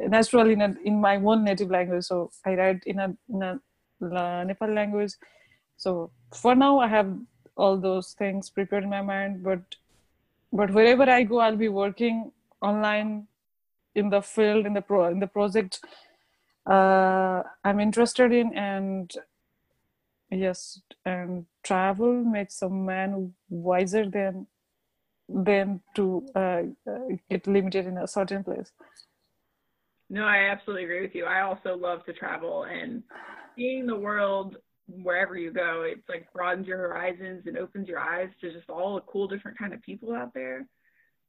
naturally 0.09 0.55
in, 0.55 0.63
a, 0.63 0.75
in 0.85 1.01
my 1.01 1.17
own 1.17 1.45
native 1.45 1.71
language 1.71 2.05
so 2.05 2.31
i 2.45 2.55
write 2.55 2.83
in 2.87 2.99
a, 2.99 3.15
in 3.29 3.43
a 3.43 3.61
nepali 4.03 4.75
language. 4.75 5.13
So 5.77 6.11
for 6.35 6.55
now 6.55 6.79
i 6.79 6.87
have 6.89 7.17
all 7.57 7.77
those 7.77 8.13
things 8.13 8.51
prepared 8.51 8.85
in 8.85 8.91
my 8.91 9.03
mind 9.03 9.43
but 9.43 9.61
but 10.53 10.71
wherever 10.71 11.03
i 11.03 11.23
go 11.23 11.39
i'll 11.41 11.57
be 11.57 11.69
working 11.69 12.33
online 12.63 13.27
in 13.95 14.09
the 14.09 14.23
field 14.23 14.67
in 14.67 14.75
the 14.75 14.81
pro 14.81 15.09
in 15.09 15.19
the 15.21 15.27
project 15.27 15.81
uh, 16.67 17.43
i'm 17.65 17.81
interested 17.81 18.33
in 18.33 18.55
and 18.55 19.13
yes 20.31 20.81
and 21.05 21.47
travel 21.63 22.25
makes 22.25 22.63
a 22.63 22.69
man 22.69 23.33
wiser 23.49 24.09
than 24.09 24.47
than 25.29 25.81
to 25.95 26.27
uh, 26.35 26.63
get 27.31 27.47
limited 27.47 27.87
in 27.87 27.99
a 27.99 28.07
certain 28.07 28.43
place 28.43 28.73
no, 30.11 30.25
I 30.25 30.51
absolutely 30.51 30.85
agree 30.85 31.03
with 31.03 31.15
you. 31.15 31.25
I 31.25 31.43
also 31.43 31.77
love 31.77 32.05
to 32.07 32.13
travel 32.13 32.65
and 32.65 33.05
seeing 33.57 33.87
the 33.87 33.97
world 33.97 34.57
wherever 34.89 35.37
you 35.37 35.53
go. 35.53 35.85
It's 35.87 36.09
like 36.09 36.33
broadens 36.33 36.67
your 36.67 36.79
horizons 36.79 37.45
and 37.47 37.57
opens 37.57 37.87
your 37.87 38.01
eyes 38.01 38.29
to 38.41 38.53
just 38.53 38.69
all 38.69 38.97
the 38.97 39.03
cool 39.03 39.29
different 39.29 39.57
kind 39.57 39.73
of 39.73 39.81
people 39.83 40.13
out 40.13 40.35
there. 40.35 40.67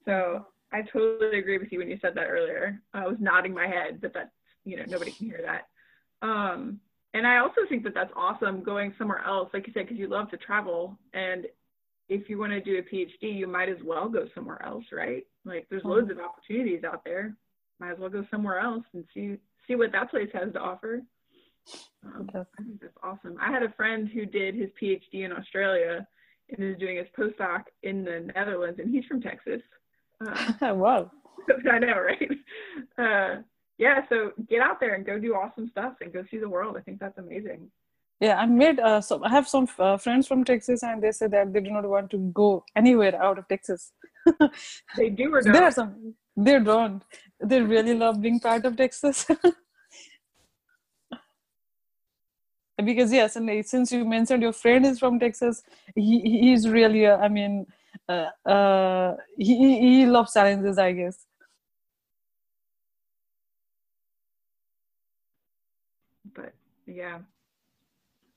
So 0.06 0.48
I 0.74 0.82
totally 0.82 1.38
agree 1.38 1.60
with 1.60 1.72
you 1.72 1.78
when 1.78 1.92
you 1.92 2.00
said 2.02 2.16
that 2.16 2.28
earlier. 2.28 2.82
I 2.92 3.06
was 3.06 3.18
nodding 3.20 3.54
my 3.54 3.68
head, 3.68 4.02
but 4.02 4.16
that's 4.16 4.32
you 4.66 4.78
know 4.78 4.86
nobody 4.88 5.12
can 5.12 5.28
hear 5.28 5.42
that. 5.46 6.28
Um, 6.28 6.80
and 7.14 7.28
I 7.28 7.38
also 7.38 7.62
think 7.68 7.84
that 7.84 7.94
that's 7.94 8.12
awesome 8.16 8.64
going 8.64 8.94
somewhere 8.98 9.24
else, 9.26 9.50
like 9.54 9.68
you 9.68 9.74
said, 9.74 9.86
because 9.86 9.98
you 9.98 10.08
love 10.08 10.30
to 10.32 10.38
travel. 10.38 10.98
And 11.14 11.46
if 12.10 12.30
you 12.30 12.38
want 12.38 12.52
to 12.52 12.62
do 12.62 12.78
a 12.78 12.82
PhD, 12.82 13.38
you 13.38 13.48
might 13.48 13.70
as 13.70 13.78
well 13.84 14.10
go 14.10 14.28
somewhere 14.34 14.64
else, 14.66 14.86
right? 14.92 15.26
Like 15.46 15.68
there's 15.70 15.84
loads 15.84 16.10
of 16.12 16.20
opportunities 16.20 16.84
out 16.84 17.04
there 17.04 17.36
might 17.82 17.92
as 17.92 18.00
well 18.00 18.10
go 18.10 18.26
somewhere 18.32 18.60
else 18.60 18.86
and 18.94 19.04
see 19.14 19.36
see 19.68 19.76
what 19.76 19.92
that 19.92 20.10
place 20.10 20.30
has 20.34 20.54
to 20.54 20.60
offer. 20.60 21.02
Um, 22.06 22.30
I 22.34 22.44
think 22.64 22.82
that's 22.82 22.94
awesome. 23.04 23.38
I 23.42 23.52
had 23.52 23.64
a 23.64 23.74
friend 23.74 24.08
who 24.08 24.26
did 24.26 24.56
his 24.56 24.70
PhD 24.82 25.26
in 25.26 25.32
Australia 25.32 26.08
and 26.50 26.64
is 26.64 26.78
doing 26.78 26.98
his 26.98 27.08
postdoc 27.18 27.64
in 27.84 28.04
the 28.04 28.32
Netherlands, 28.36 28.80
and 28.80 28.94
he's 28.94 29.06
from 29.06 29.22
Texas. 29.22 29.62
Uh, 30.26 30.54
wow. 30.76 31.12
I 31.72 31.80
know, 31.80 32.00
right? 32.00 32.32
Uh, 32.98 33.42
yeah, 33.82 34.08
so 34.10 34.32
get 34.48 34.62
out 34.62 34.80
there 34.80 34.94
and 34.94 35.04
go 35.04 35.18
do 35.18 35.34
awesome 35.34 35.68
stuff 35.68 35.96
and 36.02 36.14
go 36.14 36.24
see 36.30 36.38
the 36.38 36.48
world. 36.48 36.78
I 36.78 36.82
think 36.82 37.00
that's 37.00 37.18
amazing. 37.18 37.72
Yeah, 38.20 38.36
I 38.36 38.46
made 38.46 38.80
uh, 38.80 39.02
so 39.02 39.24
I 39.24 39.30
have 39.30 39.48
some 39.48 39.68
uh, 39.80 39.98
friends 39.98 40.28
from 40.28 40.44
Texas, 40.44 40.84
and 40.84 41.02
they 41.02 41.12
say 41.12 41.26
that 41.26 41.52
they 41.52 41.62
do 41.62 41.72
not 41.72 41.90
want 41.90 42.12
to 42.12 42.20
go 42.42 42.64
anywhere 42.76 43.20
out 43.20 43.40
of 43.40 43.48
Texas. 43.48 43.92
they 44.98 45.10
do 45.10 45.34
or 45.34 45.42
don't? 45.42 45.54
There 45.54 45.64
are 45.64 45.72
some. 45.72 46.14
They 46.38 46.60
don't. 46.60 47.04
They 47.40 47.60
really 47.62 47.96
love 47.96 48.22
being 48.22 48.40
part 48.40 48.66
of 48.66 48.78
Texas. 48.78 49.26
because 52.86 53.12
yes, 53.12 53.36
and 53.36 53.66
since 53.66 53.92
you 53.92 54.06
mentioned 54.06 54.44
your 54.44 54.54
friend 54.54 54.86
is 54.86 55.00
from 55.00 55.20
Texas, 55.20 55.64
he 55.96 56.22
he's 56.22 56.70
really. 56.70 57.08
Uh, 57.08 57.18
I 57.18 57.30
mean, 57.30 57.66
uh, 58.08 58.30
uh, 58.46 59.16
he 59.36 59.80
he 59.80 60.06
loves 60.06 60.34
challenges, 60.34 60.78
I 60.78 60.92
guess. 60.92 61.26
But 66.34 66.54
yeah. 66.96 67.20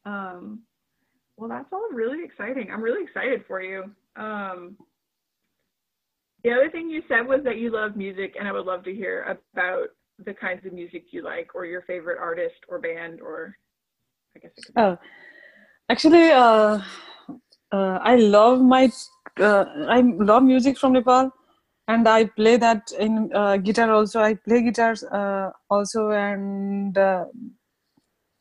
Um, 0.06 0.60
well, 1.36 1.48
that's 1.48 1.72
all 1.72 1.88
really 1.92 2.24
exciting. 2.24 2.68
I'm 2.72 2.82
really 2.82 3.04
excited 3.04 3.44
for 3.46 3.60
you. 3.60 3.90
Um, 4.16 4.76
the 6.44 6.52
other 6.52 6.70
thing 6.70 6.90
you 6.90 7.02
said 7.08 7.26
was 7.26 7.40
that 7.44 7.56
you 7.56 7.70
love 7.70 7.96
music, 7.96 8.34
and 8.38 8.46
I 8.46 8.52
would 8.52 8.66
love 8.66 8.84
to 8.84 8.94
hear 8.94 9.36
about 9.52 9.88
the 10.24 10.34
kinds 10.34 10.64
of 10.66 10.72
music 10.72 11.06
you 11.10 11.22
like, 11.22 11.54
or 11.54 11.64
your 11.64 11.82
favorite 11.82 12.18
artist 12.20 12.56
or 12.68 12.78
band, 12.78 13.20
or 13.20 13.56
I 14.36 14.40
guess. 14.40 14.52
oh, 14.76 14.98
actually, 15.88 16.30
uh, 16.30 16.80
uh, 17.72 17.98
I 18.02 18.16
love 18.16 18.60
my 18.60 18.92
uh, 19.40 19.64
I 19.88 20.02
love 20.02 20.42
music 20.44 20.78
from 20.78 20.92
Nepal, 20.92 21.30
and 21.88 22.06
I 22.06 22.26
play 22.26 22.58
that 22.58 22.92
in 22.98 23.30
uh, 23.34 23.56
guitar 23.56 23.90
also. 23.90 24.20
I 24.20 24.34
play 24.34 24.62
guitars 24.62 25.02
uh, 25.02 25.50
also, 25.70 26.10
and 26.10 26.96
uh, 26.96 27.24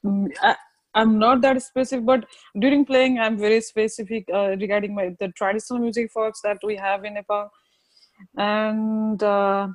I, 0.05 0.55
I'm 0.95 1.17
not 1.17 1.41
that 1.41 1.61
specific, 1.63 2.05
but 2.05 2.25
during 2.59 2.85
playing, 2.85 3.19
I'm 3.19 3.37
very 3.37 3.61
specific 3.61 4.25
regarding 4.29 4.93
my 4.93 5.15
the 5.19 5.29
traditional 5.29 5.79
music 5.79 6.11
folks 6.11 6.41
that 6.41 6.57
we 6.63 6.75
have 6.75 7.03
in 7.05 7.15
Nepal. 7.15 7.49
And 8.37 9.21
uh, 9.23 9.67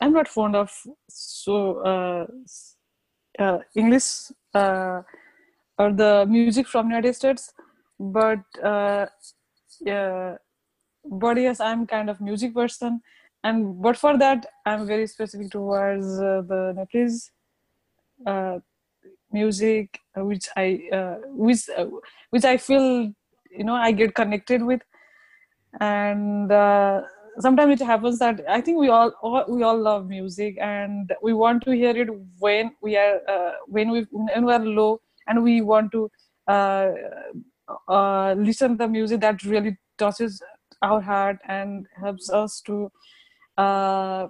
i'm 0.00 0.12
not 0.12 0.28
fond 0.28 0.56
of 0.56 0.70
so 1.08 1.78
uh, 1.92 2.26
uh, 3.42 3.58
english 3.74 4.30
uh, 4.54 5.02
or 5.78 5.92
the 5.92 6.26
music 6.28 6.66
from 6.68 6.88
united 6.90 7.14
states. 7.14 7.52
But 7.98 8.40
uh, 8.62 9.06
yeah 9.80 10.36
but 11.04 11.36
yes 11.36 11.60
i'm 11.60 11.86
kind 11.86 12.10
of 12.10 12.20
music 12.20 12.54
person. 12.54 13.00
And 13.44 13.80
but 13.82 13.96
for 13.96 14.16
that 14.18 14.46
i'm 14.66 14.86
very 14.86 15.06
specific 15.06 15.50
towards 15.50 16.06
uh, 16.20 16.42
the 16.48 16.72
nepalese 16.76 17.30
music 19.36 20.00
uh, 20.16 20.24
which 20.30 20.48
i 20.56 20.66
uh, 20.98 21.16
which 21.46 21.68
uh, 21.76 21.86
which 22.30 22.46
i 22.52 22.56
feel 22.56 22.88
you 23.58 23.64
know 23.68 23.74
i 23.74 23.92
get 23.92 24.14
connected 24.14 24.62
with. 24.62 24.82
And 25.80 26.52
uh, 26.52 27.02
sometimes 27.40 27.80
it 27.80 27.84
happens 27.84 28.18
that 28.20 28.40
i 28.48 28.60
think 28.60 28.78
we 28.78 28.88
all, 28.88 29.12
all 29.22 29.44
we 29.48 29.62
all 29.68 29.80
love 29.86 30.06
music 30.08 30.56
and 30.60 31.12
we 31.20 31.32
want 31.32 31.64
to 31.64 31.72
hear 31.72 31.96
it 32.02 32.08
when 32.38 32.70
we 32.80 32.96
are 32.96 33.16
uh, 33.28 33.52
when 33.66 33.90
we 33.90 34.06
when 34.10 34.44
we 34.44 34.52
are 34.52 34.64
low 34.80 35.00
and 35.26 35.42
we 35.42 35.60
want 35.60 35.90
to 35.92 36.10
uh, 36.46 36.90
uh, 37.88 38.34
listen 38.34 38.72
to 38.72 38.84
the 38.84 38.88
music 38.88 39.20
that 39.20 39.42
really 39.44 39.76
touches 39.98 40.40
our 40.82 41.00
heart 41.00 41.38
and 41.48 41.86
helps 42.00 42.30
us 42.30 42.60
to 42.60 42.90
uh, 43.56 44.28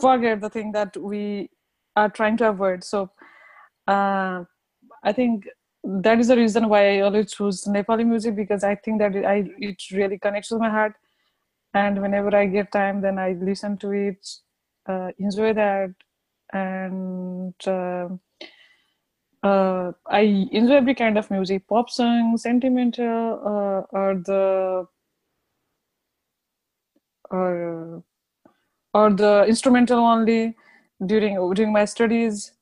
forget 0.00 0.40
the 0.40 0.50
thing 0.50 0.72
that 0.72 0.96
we 0.96 1.50
are 1.96 2.08
trying 2.08 2.36
to 2.36 2.48
avoid. 2.48 2.84
So 2.84 3.10
uh, 3.86 4.44
i 5.02 5.12
think 5.12 5.46
that 5.84 6.18
is 6.20 6.28
the 6.28 6.36
reason 6.36 6.68
why 6.68 6.96
i 6.96 7.00
always 7.00 7.32
choose 7.32 7.64
nepali 7.64 8.06
music 8.06 8.36
because 8.36 8.64
i 8.64 8.74
think 8.74 8.98
that 9.00 9.14
it, 9.16 9.24
I, 9.24 9.44
it 9.58 9.82
really 9.92 10.18
connects 10.18 10.50
with 10.50 10.60
my 10.60 10.70
heart. 10.70 10.94
And 11.74 12.00
whenever 12.02 12.34
i 12.36 12.46
get 12.46 12.72
time 12.72 13.00
then 13.00 13.18
i 13.18 13.32
listen 13.32 13.76
to 13.78 13.90
it 13.92 14.28
uh, 14.88 15.10
enjoy 15.18 15.52
that. 15.54 15.94
And 16.52 17.54
uh, 17.66 18.08
uh, 19.42 19.92
i 20.06 20.20
enjoy 20.52 20.74
every 20.74 20.94
kind 20.94 21.16
of 21.18 21.30
music 21.30 21.66
pop 21.68 21.90
song 21.90 22.36
sentimental 22.36 23.40
uh, 23.52 23.98
or 23.98 24.14
the 24.26 24.86
or 27.30 28.02
or 28.94 29.10
the 29.10 29.44
instrumental 29.48 30.00
only 30.00 30.56
during 31.06 31.34
during 31.54 31.72
my 31.72 31.84
studies 31.84 32.52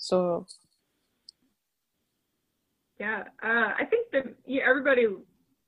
so 0.00 0.46
Yeah, 2.98 3.22
uh, 3.42 3.72
I 3.78 3.84
think 3.88 4.10
that 4.12 4.34
yeah, 4.46 4.62
everybody. 4.68 5.06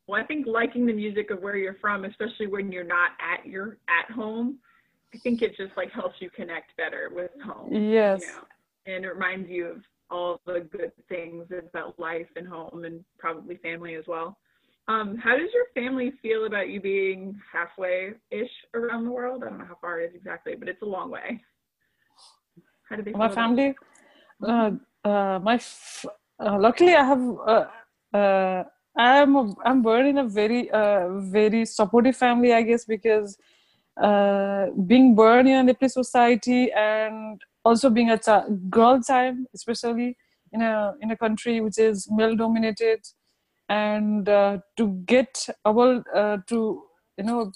Well, 0.08 0.20
I 0.20 0.26
think 0.26 0.46
liking 0.46 0.84
the 0.84 0.92
music 0.92 1.30
of 1.30 1.40
where 1.40 1.56
you're 1.56 1.76
from, 1.80 2.04
especially 2.04 2.46
when 2.48 2.72
you're 2.72 2.82
not 2.82 3.12
at 3.20 3.46
your 3.46 3.78
at 3.88 4.12
home, 4.12 4.58
I 5.14 5.18
think 5.18 5.42
it 5.42 5.56
just 5.56 5.76
like 5.76 5.92
helps 5.92 6.16
you 6.20 6.28
connect 6.30 6.76
better 6.76 7.10
with 7.14 7.30
home. 7.44 7.72
yes 7.72 8.22
You 8.22 8.26
know, 8.26 8.94
and 8.94 9.04
it 9.04 9.08
reminds 9.08 9.48
you 9.48 9.66
of 9.66 9.82
all 10.10 10.40
the 10.46 10.68
good 10.70 10.92
things 11.08 11.46
about 11.50 11.98
life 11.98 12.28
and 12.36 12.46
home 12.46 12.84
and 12.84 13.04
probably 13.18 13.56
family 13.56 13.94
as 13.94 14.04
well. 14.06 14.38
Um, 14.88 15.16
how 15.16 15.36
does 15.36 15.48
your 15.54 15.66
family 15.74 16.12
feel 16.20 16.44
about 16.46 16.68
you 16.68 16.80
being 16.80 17.40
halfway-ish 17.50 18.50
around 18.74 19.04
the 19.04 19.10
world? 19.10 19.42
I 19.44 19.48
don't 19.48 19.58
know 19.58 19.64
how 19.64 19.78
far 19.80 20.00
it 20.00 20.10
is 20.10 20.16
exactly, 20.16 20.54
but 20.54 20.68
it's 20.68 20.82
a 20.82 20.86
long 20.86 21.10
way. 21.10 21.40
How 22.88 22.96
do 22.96 23.02
they 23.02 23.12
feel 23.12 23.18
my 23.18 23.26
about 23.26 23.36
family 23.36 23.74
my 24.42 25.55
f- 25.55 26.07
uh, 26.40 26.59
luckily 26.59 26.94
i 26.94 27.05
have 27.05 27.22
uh, 27.46 27.66
uh, 28.16 28.64
i'm 28.96 29.55
i'm 29.64 29.83
born 29.83 30.07
in 30.07 30.18
a 30.18 30.24
very 30.24 30.70
uh, 30.70 31.09
very 31.38 31.64
supportive 31.64 32.16
family 32.16 32.52
i 32.52 32.62
guess 32.62 32.85
because 32.85 33.38
uh, 34.02 34.66
being 34.87 35.14
born 35.14 35.46
in 35.46 35.57
a 35.57 35.62
Nepalese 35.62 35.92
society 35.92 36.72
and 36.72 37.40
also 37.64 37.90
being 37.90 38.11
a 38.11 38.18
girl 38.70 39.00
child 39.02 39.37
especially 39.55 40.16
in 40.52 40.62
a 40.62 40.94
in 41.00 41.11
a 41.11 41.16
country 41.16 41.61
which 41.61 41.78
is 41.78 42.09
male 42.11 42.35
dominated 42.37 43.00
and 43.68 44.28
uh, 44.28 44.59
to 44.76 44.88
get 45.07 45.46
able 45.66 46.02
uh, 46.14 46.38
to 46.46 46.83
you 47.18 47.24
know 47.24 47.52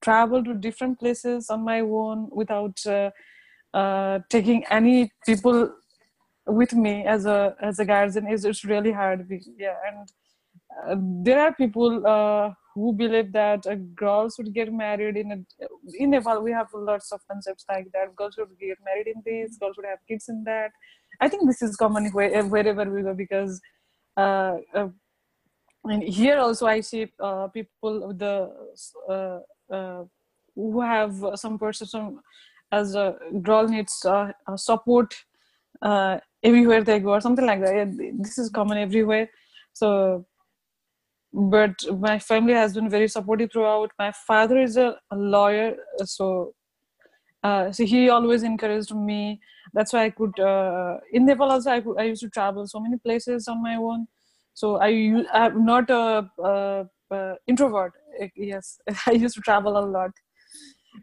travel 0.00 0.42
to 0.42 0.54
different 0.54 0.98
places 0.98 1.50
on 1.50 1.62
my 1.64 1.80
own 1.80 2.28
without 2.32 2.78
uh, 2.86 3.10
uh, 3.74 4.18
taking 4.30 4.64
any 4.70 5.12
people 5.26 5.70
with 6.50 6.72
me 6.74 7.04
as 7.04 7.26
a 7.26 7.54
as 7.60 7.78
a 7.78 7.84
guardian 7.84 8.28
is 8.28 8.44
it's 8.44 8.64
really 8.64 8.92
hard. 8.92 9.26
Yeah 9.58 9.76
and 9.86 10.08
uh, 10.86 10.96
there 11.24 11.40
are 11.40 11.54
people 11.54 12.06
uh, 12.06 12.52
who 12.74 12.92
believe 12.92 13.32
that 13.32 13.66
a 13.66 13.76
girl 13.76 14.30
should 14.30 14.52
get 14.54 14.72
married 14.72 15.16
in 15.16 15.32
a 15.32 15.38
in 15.94 16.10
Nepal 16.10 16.42
we 16.42 16.52
have 16.52 16.68
lots 16.74 17.12
of 17.12 17.20
concepts 17.28 17.64
like 17.68 17.90
that. 17.92 18.14
Girls 18.16 18.34
should 18.34 18.56
get 18.58 18.78
married 18.84 19.08
in 19.08 19.22
this 19.24 19.58
girls 19.58 19.74
should 19.76 19.86
have 19.86 19.98
kids 20.08 20.28
in 20.28 20.44
that. 20.44 20.70
I 21.20 21.28
think 21.28 21.46
this 21.46 21.60
is 21.62 21.76
common 21.76 22.10
where, 22.12 22.44
wherever 22.44 22.84
we 22.90 23.02
go 23.02 23.14
because 23.14 23.60
uh, 24.16 24.56
uh, 24.74 24.88
and 25.84 26.02
here 26.02 26.38
also 26.38 26.66
I 26.66 26.80
see 26.80 27.12
uh, 27.18 27.48
people 27.48 28.12
the 28.14 28.52
uh, 29.08 29.40
uh, 29.74 30.04
who 30.54 30.80
have 30.80 31.14
some 31.34 31.58
perception 31.58 32.18
as 32.72 32.94
a 32.94 33.16
girl 33.42 33.66
needs 33.68 34.04
uh, 34.04 34.32
uh, 34.46 34.56
support 34.56 35.14
uh, 35.82 36.18
everywhere 36.42 36.82
they 36.84 36.98
go 37.00 37.10
or 37.10 37.20
something 37.20 37.46
like 37.46 37.60
that. 37.60 37.96
This 38.18 38.38
is 38.38 38.50
common 38.50 38.78
everywhere. 38.78 39.30
So, 39.72 40.26
but 41.32 41.74
my 41.98 42.18
family 42.18 42.54
has 42.54 42.74
been 42.74 42.88
very 42.90 43.08
supportive 43.08 43.52
throughout. 43.52 43.90
My 43.98 44.12
father 44.12 44.60
is 44.60 44.76
a, 44.76 44.96
a 45.10 45.16
lawyer, 45.16 45.76
so 46.04 46.54
uh, 47.42 47.72
so 47.72 47.84
he 47.84 48.08
always 48.10 48.42
encouraged 48.42 48.94
me. 48.94 49.40
That's 49.74 49.92
why 49.92 50.04
I 50.06 50.10
could 50.10 50.38
uh, 50.40 50.98
in 51.12 51.26
Nepal 51.26 51.50
also 51.50 51.70
I, 51.72 51.80
could, 51.80 51.98
I 51.98 52.04
used 52.04 52.22
to 52.22 52.30
travel 52.30 52.66
so 52.66 52.80
many 52.80 52.98
places 52.98 53.48
on 53.48 53.62
my 53.62 53.76
own. 53.76 54.08
So 54.54 54.76
I 54.76 54.88
am 55.34 55.64
not 55.64 55.90
a, 55.90 56.30
a, 56.44 56.86
a 57.12 57.34
introvert. 57.46 57.92
Yes, 58.36 58.78
I 59.06 59.12
used 59.12 59.36
to 59.36 59.40
travel 59.42 59.78
a 59.78 59.84
lot. 59.86 60.10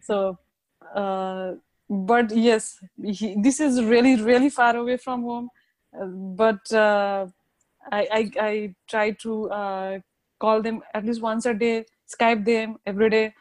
So, 0.03 0.37
uh, 0.95 1.53
but 1.89 2.35
yes, 2.35 2.79
he, 3.01 3.35
this 3.41 3.59
is 3.59 3.83
really 3.83 4.21
really 4.21 4.49
far 4.49 4.75
away 4.75 4.97
from 4.97 5.23
home. 5.23 5.49
Uh, 5.99 6.05
but 6.05 6.71
uh, 6.73 7.27
I, 7.91 8.07
I 8.11 8.31
I 8.39 8.75
try 8.87 9.11
to 9.11 9.49
uh, 9.49 9.99
call 10.39 10.61
them 10.61 10.81
at 10.93 11.05
least 11.05 11.21
once 11.21 11.45
a 11.45 11.53
day, 11.53 11.85
Skype 12.13 12.45
them 12.45 12.77
every 12.85 13.09
day, 13.09 13.33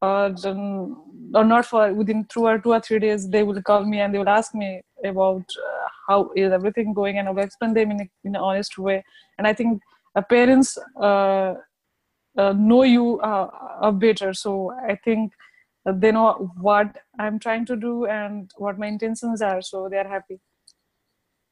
or 0.00 0.34
um, 0.44 1.30
or 1.34 1.44
not 1.44 1.64
for 1.66 1.92
within 1.94 2.24
two 2.26 2.44
or 2.44 2.58
two 2.58 2.72
or 2.72 2.80
three 2.80 2.98
days 2.98 3.28
they 3.28 3.42
will 3.42 3.62
call 3.62 3.84
me 3.84 4.00
and 4.00 4.12
they 4.12 4.18
will 4.18 4.28
ask 4.28 4.54
me 4.54 4.82
about 5.04 5.44
uh, 5.56 5.88
how 6.08 6.30
is 6.36 6.52
everything 6.52 6.92
going 6.92 7.18
and 7.18 7.28
I 7.28 7.30
will 7.30 7.42
explain 7.42 7.72
them 7.74 7.92
in 7.92 8.00
a, 8.00 8.10
in 8.24 8.34
an 8.34 8.42
honest 8.42 8.76
way. 8.76 9.04
And 9.38 9.46
I 9.46 9.52
think 9.54 9.80
uh, 10.14 10.22
parents 10.22 10.76
uh, 11.00 11.54
know 12.36 12.82
you 12.82 13.20
better, 13.94 14.34
so 14.34 14.72
I 14.88 14.96
think 14.96 15.32
they 15.84 16.12
know 16.12 16.52
what 16.60 16.96
I'm 17.18 17.38
trying 17.38 17.66
to 17.66 17.76
do 17.76 18.06
and 18.06 18.50
what 18.56 18.78
my 18.78 18.86
intentions 18.86 19.42
are, 19.42 19.60
so 19.62 19.88
they 19.90 19.98
are 19.98 20.08
happy. 20.08 20.40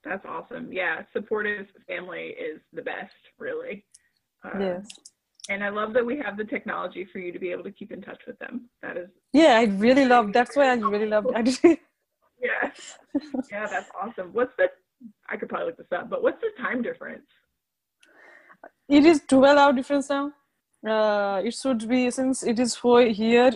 That's 0.04 0.24
awesome. 0.24 0.72
Yeah, 0.72 1.02
supportive 1.12 1.66
family 1.86 2.34
is 2.38 2.60
the 2.72 2.82
best, 2.82 3.14
really. 3.38 3.84
Uh, 4.44 4.58
Yes. 4.58 4.86
And 5.48 5.64
I 5.64 5.68
love 5.70 5.94
that 5.94 6.06
we 6.06 6.16
have 6.18 6.36
the 6.36 6.44
technology 6.44 7.04
for 7.04 7.18
you 7.18 7.32
to 7.32 7.38
be 7.38 7.50
able 7.50 7.64
to 7.64 7.72
keep 7.72 7.90
in 7.90 8.00
touch 8.00 8.20
with 8.26 8.38
them. 8.38 8.70
That 8.82 8.96
is, 8.96 9.08
Yeah, 9.32 9.58
I 9.58 9.64
really 9.64 10.04
love. 10.04 10.32
That's 10.32 10.54
why 10.54 10.70
I 10.70 10.74
really 10.74 11.06
love 11.06 11.26
yeah, 11.34 12.70
yeah, 13.50 13.66
that's 13.66 13.90
awesome. 14.00 14.32
What's 14.32 14.52
the? 14.56 14.68
I 15.28 15.36
could 15.36 15.48
probably 15.48 15.68
look 15.68 15.78
this 15.78 15.92
up, 15.92 16.08
but 16.08 16.22
what's 16.22 16.40
the 16.40 16.50
time 16.62 16.82
difference? 16.82 17.26
it 18.88 19.04
is 19.04 19.22
12 19.28 19.58
hour 19.58 19.72
difference 19.72 20.08
now. 20.10 20.32
Uh, 20.86 21.40
it 21.44 21.54
should 21.54 21.88
be 21.88 22.10
since 22.10 22.42
it 22.42 22.58
is 22.58 22.76
four 22.76 23.02
here 23.02 23.52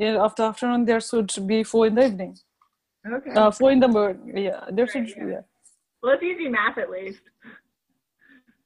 after 0.00 0.44
afternoon. 0.44 0.84
There 0.84 1.00
should 1.00 1.30
be 1.46 1.62
four 1.64 1.86
in 1.86 1.94
the 1.94 2.06
evening. 2.06 2.38
Okay. 3.06 3.30
Uh, 3.32 3.50
four 3.50 3.72
in 3.72 3.80
the 3.80 3.88
morning. 3.88 4.36
Yeah, 4.36 4.64
there 4.70 4.86
should. 4.86 5.02
Right, 5.02 5.14
yeah. 5.16 5.24
Yeah. 5.26 5.40
well, 6.02 6.14
it's 6.14 6.22
easy 6.22 6.48
math 6.48 6.78
at 6.78 6.90
least. 6.90 7.20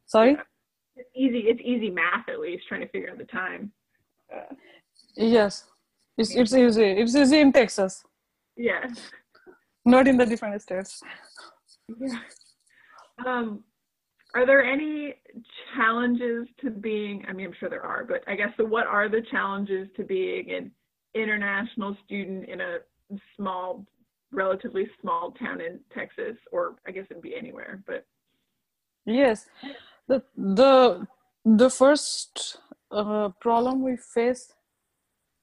Sorry. 0.07 0.37
It's 0.97 1.11
easy. 1.15 1.41
It's 1.49 1.61
easy 1.65 1.91
math 1.91 2.29
at 2.29 2.41
least. 2.41 2.65
Trying 2.69 2.83
to 2.83 2.89
figure 2.89 3.11
out 3.11 3.19
the 3.19 3.25
time. 3.25 3.73
Uh, 4.35 4.55
Yes. 5.19 5.65
It's 6.19 6.35
it's 6.35 6.53
easy. 6.55 6.85
It's 6.85 7.15
easy 7.15 7.41
in 7.41 7.53
Texas, 7.53 8.05
yes 8.57 9.11
not 9.87 10.09
in 10.09 10.19
the 10.19 10.27
different 10.27 10.61
states. 10.61 11.01
Yeah. 11.99 12.19
Um, 13.25 13.63
are 14.35 14.45
there 14.45 14.63
any 14.63 15.15
challenges 15.75 16.49
to 16.61 16.71
being? 16.71 17.25
I 17.29 17.33
mean, 17.33 17.47
I'm 17.47 17.55
sure 17.59 17.71
there 17.71 17.87
are, 17.87 18.05
but 18.05 18.23
I 18.27 18.35
guess 18.35 18.51
so. 18.59 18.65
What 18.65 18.87
are 18.87 19.09
the 19.09 19.23
challenges 19.31 19.89
to 19.97 20.05
being 20.05 20.51
an 20.51 20.73
international 21.23 21.97
student 22.05 22.49
in 22.49 22.61
a 22.61 22.79
small, 23.37 23.85
relatively 24.33 24.89
small 25.01 25.33
town 25.33 25.61
in 25.61 25.81
Texas, 25.95 26.37
or 26.53 26.77
I 26.87 26.91
guess 26.91 27.07
it'd 27.11 27.23
be 27.23 27.37
anywhere? 27.37 27.83
But 27.87 28.07
Yes, 29.07 29.47
the 30.09 30.23
the 30.37 31.07
the 31.45 31.71
first 31.71 32.59
uh, 32.91 33.31
problem 33.41 33.83
we 33.83 33.97
face 33.97 34.53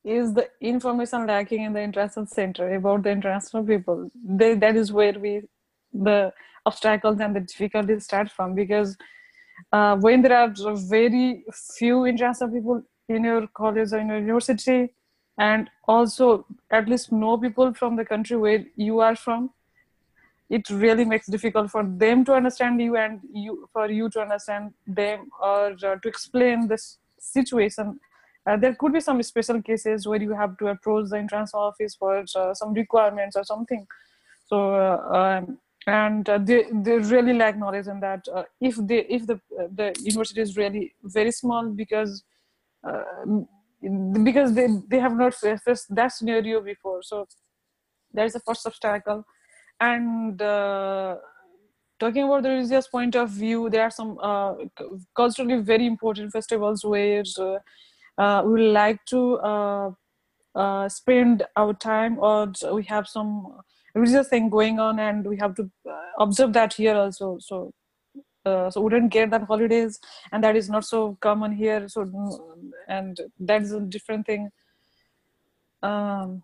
is 0.04 0.34
the 0.34 0.50
information 0.60 1.26
lacking 1.26 1.64
in 1.64 1.72
the 1.74 1.82
international 1.82 2.26
center 2.26 2.76
about 2.76 3.04
the 3.04 3.10
international 3.10 3.64
people. 3.64 4.12
They, 4.22 4.56
that 4.56 4.76
is 4.76 4.92
where 4.92 5.18
we 5.18 5.44
the 5.94 6.34
obstacles 6.66 7.20
and 7.22 7.36
the 7.36 7.40
difficulties 7.40 8.04
start 8.04 8.30
from 8.30 8.54
because 8.54 8.98
uh, 9.72 9.96
when 9.98 10.22
there 10.22 10.38
are 10.38 10.54
very 10.76 11.46
few 11.78 12.06
international 12.06 12.50
people 12.50 12.84
in 13.08 13.24
your 13.24 13.48
college 13.48 13.94
or 13.94 14.00
in 14.00 14.08
your 14.10 14.20
university 14.20 14.94
and 15.38 15.70
also 15.88 16.46
at 16.72 16.88
least 16.88 17.12
know 17.12 17.38
people 17.38 17.74
from 17.74 17.96
the 17.96 18.06
country 18.06 18.38
where 18.38 18.66
you 18.76 19.00
are 19.00 19.16
from. 19.16 19.50
It 20.50 20.70
really 20.70 21.06
makes 21.06 21.28
difficult 21.28 21.72
for 21.72 21.84
them 21.84 22.24
to 22.26 22.34
understand 22.34 22.80
you 22.80 22.96
and 22.96 23.22
you 23.34 23.68
for 23.74 23.90
you 23.90 24.10
to 24.10 24.22
understand 24.22 24.74
them 24.86 25.30
or 25.42 25.72
uh, 25.72 25.96
to 25.96 26.08
explain 26.08 26.68
this 26.68 27.00
situation. 27.18 28.00
Uh, 28.46 28.58
there 28.58 28.76
could 28.76 28.94
be 28.94 29.00
some 29.00 29.24
special 29.24 29.62
cases 29.62 30.06
where 30.06 30.22
you 30.22 30.34
have 30.34 30.58
to 30.58 30.68
approach 30.68 31.10
the 31.10 31.18
entrance 31.18 31.54
office 31.54 31.96
for 31.96 32.24
uh, 32.36 32.54
some 32.54 32.74
requirements 32.74 33.36
or 33.36 33.44
something. 33.44 33.88
So 34.46 34.76
uh, 34.76 35.40
um, 35.42 35.58
and 35.88 36.30
uh, 36.30 36.38
they, 36.38 36.66
they 36.72 36.98
really 36.98 37.34
lack 37.34 37.58
knowledge 37.58 37.88
in 37.88 38.00
that 38.02 38.26
uh, 38.34 38.44
if 38.62 38.76
they 38.76 39.00
if 39.10 39.26
the 39.26 39.40
the 39.76 39.96
university 40.02 40.42
is 40.42 40.56
really 40.56 40.94
very 41.04 41.32
small 41.32 41.70
because 41.70 42.24
because 44.24 44.54
they, 44.54 44.68
they 44.88 45.00
have 45.00 45.16
not 45.16 45.34
faced 45.34 45.94
that 45.94 46.12
scenario 46.12 46.62
before. 46.62 47.02
So 47.04 47.28
that's 48.14 48.34
the 48.34 48.40
first 48.40 48.66
obstacle. 48.66 49.26
And 49.80 50.42
uh, 50.42 51.18
talking 52.00 52.24
about 52.24 52.44
the 52.44 52.50
religious 52.50 52.88
point 52.88 53.16
of 53.16 53.30
view 53.30 53.70
there 53.70 53.84
are 53.84 53.92
some 53.92 54.18
uh, 54.22 54.54
culturally 55.16 55.62
very 55.62 55.86
important 55.86 56.32
festivals 56.32 56.84
where 56.84 57.24
uh, 57.40 57.60
uh 58.18 58.44
we 58.46 58.68
like 58.72 59.04
to 59.06 59.38
uh, 59.40 59.92
uh, 60.56 60.90
spend 60.90 61.44
our 61.56 61.74
time 61.74 62.18
or 62.20 62.52
we 62.72 62.84
have 62.84 63.08
some 63.08 63.30
religious 63.96 64.28
thing 64.28 64.50
going 64.50 64.80
on 64.80 65.00
and 65.00 65.26
we 65.26 65.38
have 65.38 65.56
to 65.56 65.70
observe 66.20 66.54
that 66.54 66.74
here 66.74 66.96
also. 66.96 67.38
So 67.40 67.74
uh, 68.46 68.70
so 68.70 68.88
don't 68.90 69.10
get 69.10 69.30
that 69.32 69.44
holidays 69.44 70.00
and 70.32 70.44
that 70.44 70.56
is 70.56 70.70
not 70.70 70.86
so 70.86 71.18
common 71.22 71.52
here 71.52 71.88
so 71.88 72.02
and 72.88 73.20
that 73.40 73.62
is 73.62 73.72
a 73.72 73.80
different 73.80 74.26
thing. 74.26 74.50
Um, 75.82 76.44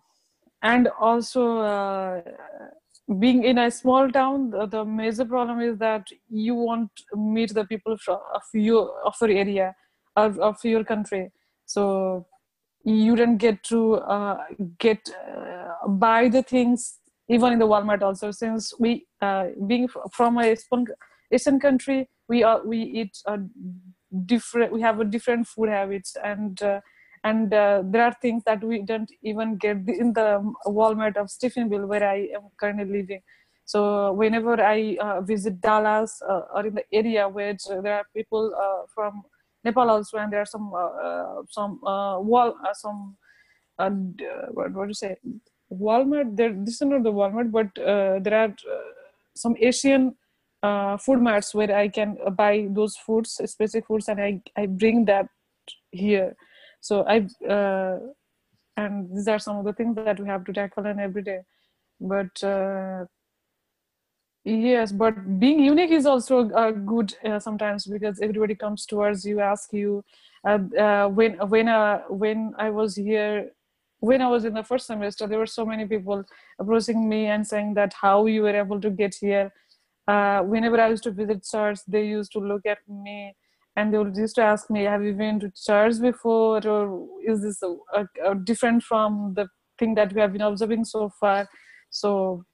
and 0.62 0.88
also 1.00 1.58
uh, 1.58 2.20
being 3.18 3.44
in 3.44 3.58
a 3.58 3.70
small 3.70 4.10
town 4.10 4.50
the, 4.50 4.66
the, 4.66 4.84
major 4.84 5.24
problem 5.24 5.60
is 5.60 5.78
that 5.78 6.06
you 6.28 6.54
won't 6.54 6.90
meet 7.14 7.54
the 7.54 7.64
people 7.64 7.94
of 7.94 8.42
your 8.52 9.00
of 9.04 9.14
your 9.20 9.30
area 9.30 9.74
of, 10.16 10.38
of 10.38 10.56
your 10.64 10.84
country. 10.84 11.30
So 11.64 12.26
you 12.84 13.16
don't 13.16 13.36
get 13.38 13.62
to 13.64 13.94
uh, 13.94 14.38
get 14.78 15.08
uh, 15.26 15.88
buy 15.88 16.28
the 16.28 16.42
things 16.42 16.98
even 17.28 17.52
in 17.52 17.58
the 17.58 17.66
walmart 17.66 18.02
also 18.02 18.30
since 18.30 18.74
we 18.78 19.06
uh, 19.22 19.46
being 19.66 19.88
from 20.12 20.38
a 20.38 20.54
Asian 21.30 21.60
country, 21.60 22.08
we 22.28 22.42
are 22.42 22.64
we 22.64 22.78
eat 22.78 23.18
a 23.26 23.38
different. 24.26 24.72
We 24.72 24.80
have 24.82 25.00
a 25.00 25.04
different 25.04 25.46
food 25.46 25.68
habits, 25.68 26.16
and 26.22 26.60
uh, 26.62 26.80
and 27.24 27.52
uh, 27.52 27.82
there 27.84 28.04
are 28.04 28.16
things 28.20 28.42
that 28.44 28.62
we 28.64 28.82
don't 28.82 29.10
even 29.22 29.56
get 29.56 29.76
in 29.88 30.12
the 30.12 30.52
Walmart 30.66 31.16
of 31.16 31.28
Stephenville, 31.28 31.86
where 31.86 32.04
I 32.08 32.28
am 32.34 32.48
currently 32.58 32.84
living. 32.84 33.22
So 33.64 34.12
whenever 34.12 34.60
I 34.60 34.96
uh, 35.00 35.20
visit 35.20 35.60
Dallas 35.60 36.20
uh, 36.28 36.42
or 36.54 36.66
in 36.66 36.74
the 36.74 36.84
area 36.92 37.28
where 37.28 37.56
there 37.82 37.94
are 37.94 38.06
people 38.14 38.52
uh, 38.60 38.86
from 38.92 39.22
Nepal 39.64 39.88
also, 39.90 40.18
and 40.18 40.32
there 40.32 40.40
are 40.40 40.46
some 40.46 40.72
uh, 40.74 41.42
some 41.48 41.78
wall 41.82 42.54
some 42.72 43.16
what 43.76 44.72
what 44.72 44.84
do 44.84 44.88
you 44.88 44.94
say 44.94 45.16
Walmart. 45.72 46.36
There 46.36 46.52
this 46.52 46.74
is 46.74 46.82
not 46.82 47.04
the 47.04 47.12
Walmart, 47.12 47.52
but 47.52 47.68
there 47.76 48.34
are 48.34 48.54
some 49.36 49.54
Asian 49.60 50.16
uh, 50.62 50.96
food 50.96 51.20
marts 51.20 51.54
where 51.54 51.74
I 51.74 51.88
can 51.88 52.16
buy 52.34 52.66
those 52.70 52.96
foods, 52.96 53.32
specific 53.32 53.86
foods, 53.86 54.08
and 54.08 54.20
I, 54.20 54.40
I 54.56 54.66
bring 54.66 55.04
that 55.06 55.26
here. 55.90 56.36
So 56.80 57.04
I 57.06 57.26
uh, 57.46 57.98
and 58.76 59.14
these 59.14 59.28
are 59.28 59.38
some 59.38 59.58
of 59.58 59.64
the 59.64 59.72
things 59.72 59.96
that 59.96 60.18
we 60.18 60.26
have 60.26 60.44
to 60.44 60.52
tackle 60.52 60.86
in 60.86 60.98
every 60.98 61.22
day. 61.22 61.40
But 62.00 62.42
uh, 62.42 63.04
yes, 64.44 64.92
but 64.92 65.38
being 65.38 65.60
unique 65.60 65.90
is 65.90 66.06
also 66.06 66.50
uh, 66.50 66.70
good 66.70 67.14
uh, 67.24 67.38
sometimes 67.38 67.86
because 67.86 68.20
everybody 68.20 68.54
comes 68.54 68.86
towards 68.86 69.24
you, 69.24 69.40
ask 69.40 69.72
you. 69.72 70.04
Uh, 70.42 70.58
uh, 70.78 71.08
when 71.08 71.34
when 71.48 71.68
uh, 71.68 71.98
when 72.08 72.54
I 72.58 72.70
was 72.70 72.96
here 72.96 73.50
when 73.98 74.22
I 74.22 74.28
was 74.28 74.46
in 74.46 74.54
the 74.54 74.64
first 74.64 74.86
semester, 74.86 75.26
there 75.26 75.38
were 75.38 75.46
so 75.46 75.66
many 75.66 75.86
people 75.86 76.24
approaching 76.58 77.06
me 77.06 77.26
and 77.26 77.46
saying 77.46 77.74
that 77.74 77.92
how 77.92 78.24
you 78.24 78.42
were 78.42 78.56
able 78.56 78.80
to 78.80 78.88
get 78.88 79.14
here 79.14 79.52
uh, 80.10 80.40
whenever 80.52 80.80
I 80.80 80.88
used 80.88 81.04
to 81.04 81.10
visit 81.20 81.44
church, 81.52 81.78
they 81.86 82.04
used 82.06 82.32
to 82.32 82.40
look 82.40 82.66
at 82.66 82.78
me 82.88 83.34
and 83.76 83.92
they 83.92 83.98
would 83.98 84.16
used 84.16 84.36
to 84.36 84.42
ask 84.42 84.70
me, 84.70 84.84
"Have 84.84 85.04
you 85.04 85.12
been 85.14 85.40
to 85.40 85.50
church 85.66 86.00
before, 86.00 86.66
or 86.74 86.84
is 87.32 87.42
this 87.42 87.62
a, 87.62 87.70
a, 88.00 88.30
a 88.30 88.34
different 88.34 88.82
from 88.82 89.34
the 89.34 89.48
thing 89.78 89.94
that 89.94 90.12
we 90.12 90.20
have 90.20 90.32
been 90.32 90.48
observing 90.50 90.84
so 90.84 91.08
far?" 91.20 91.48
So 91.90 92.44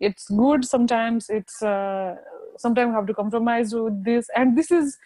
it's 0.00 0.28
good 0.28 0.64
sometimes. 0.64 1.30
It's 1.30 1.62
uh, 1.62 2.16
sometimes 2.58 2.88
we 2.90 2.94
have 2.94 3.06
to 3.06 3.14
compromise 3.22 3.74
with 3.74 4.04
this, 4.04 4.28
and 4.36 4.56
this 4.58 4.70
is 4.70 4.96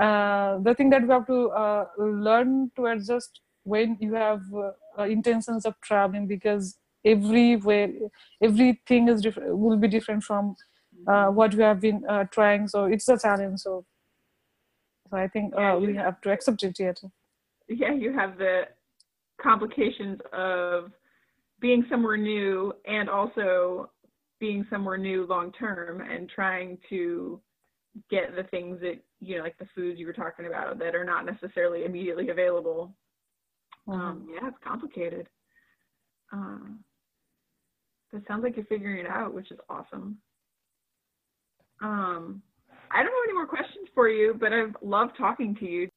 uh, 0.00 0.58
the 0.58 0.74
thing 0.74 0.90
that 0.90 1.02
we 1.02 1.08
have 1.10 1.26
to 1.26 1.48
uh, 1.50 1.86
learn 1.98 2.70
to 2.76 2.86
adjust 2.86 3.40
when 3.64 3.96
you 4.00 4.14
have 4.14 4.42
uh, 4.54 5.04
intentions 5.04 5.64
of 5.64 5.74
traveling 5.80 6.26
because 6.26 6.76
everywhere 7.04 7.88
everything 8.42 9.08
is 9.08 9.20
different 9.20 9.56
will 9.56 9.76
be 9.76 9.88
different 9.88 10.22
from 10.22 10.54
uh, 11.06 11.26
what 11.26 11.54
we 11.54 11.62
have 11.62 11.80
been 11.80 12.04
uh, 12.08 12.24
trying. 12.30 12.68
So 12.68 12.84
it's 12.84 13.08
a 13.08 13.18
challenge. 13.18 13.60
So, 13.60 13.84
so 15.10 15.16
I 15.16 15.28
think 15.28 15.54
uh, 15.54 15.78
we 15.80 15.94
have 15.96 16.20
to 16.22 16.30
accept 16.30 16.62
it 16.62 16.78
yet. 16.78 17.00
Yeah, 17.68 17.94
you 17.94 18.12
have 18.12 18.36
the 18.38 18.62
complications 19.40 20.18
of 20.32 20.90
being 21.60 21.84
somewhere 21.90 22.16
new 22.16 22.72
and 22.86 23.08
also 23.08 23.90
being 24.40 24.66
somewhere 24.70 24.98
new 24.98 25.26
long 25.26 25.52
term 25.52 26.00
and 26.00 26.28
trying 26.28 26.78
to 26.90 27.40
get 28.10 28.34
the 28.36 28.42
things 28.44 28.80
that 28.80 29.00
you 29.20 29.36
know 29.36 29.42
like 29.42 29.56
the 29.58 29.66
foods 29.74 29.98
you 29.98 30.06
were 30.06 30.12
talking 30.12 30.46
about 30.46 30.78
that 30.78 30.94
are 30.94 31.04
not 31.04 31.24
necessarily 31.24 31.84
immediately 31.84 32.28
available 32.28 32.94
mm-hmm. 33.88 34.00
um, 34.00 34.26
yeah 34.32 34.48
it's 34.48 34.56
complicated 34.62 35.28
um, 36.32 36.80
it 38.12 38.22
sounds 38.26 38.42
like 38.42 38.56
you're 38.56 38.66
figuring 38.66 39.04
it 39.04 39.08
out 39.08 39.32
which 39.32 39.50
is 39.50 39.58
awesome 39.68 40.18
um, 41.84 42.42
I 42.90 43.02
don't 43.02 43.12
have 43.12 43.24
any 43.24 43.34
more 43.34 43.46
questions 43.46 43.88
for 43.94 44.08
you, 44.08 44.34
but 44.38 44.52
I've 44.52 44.74
loved 44.82 45.16
talking 45.18 45.54
to 45.56 45.66
you. 45.66 45.88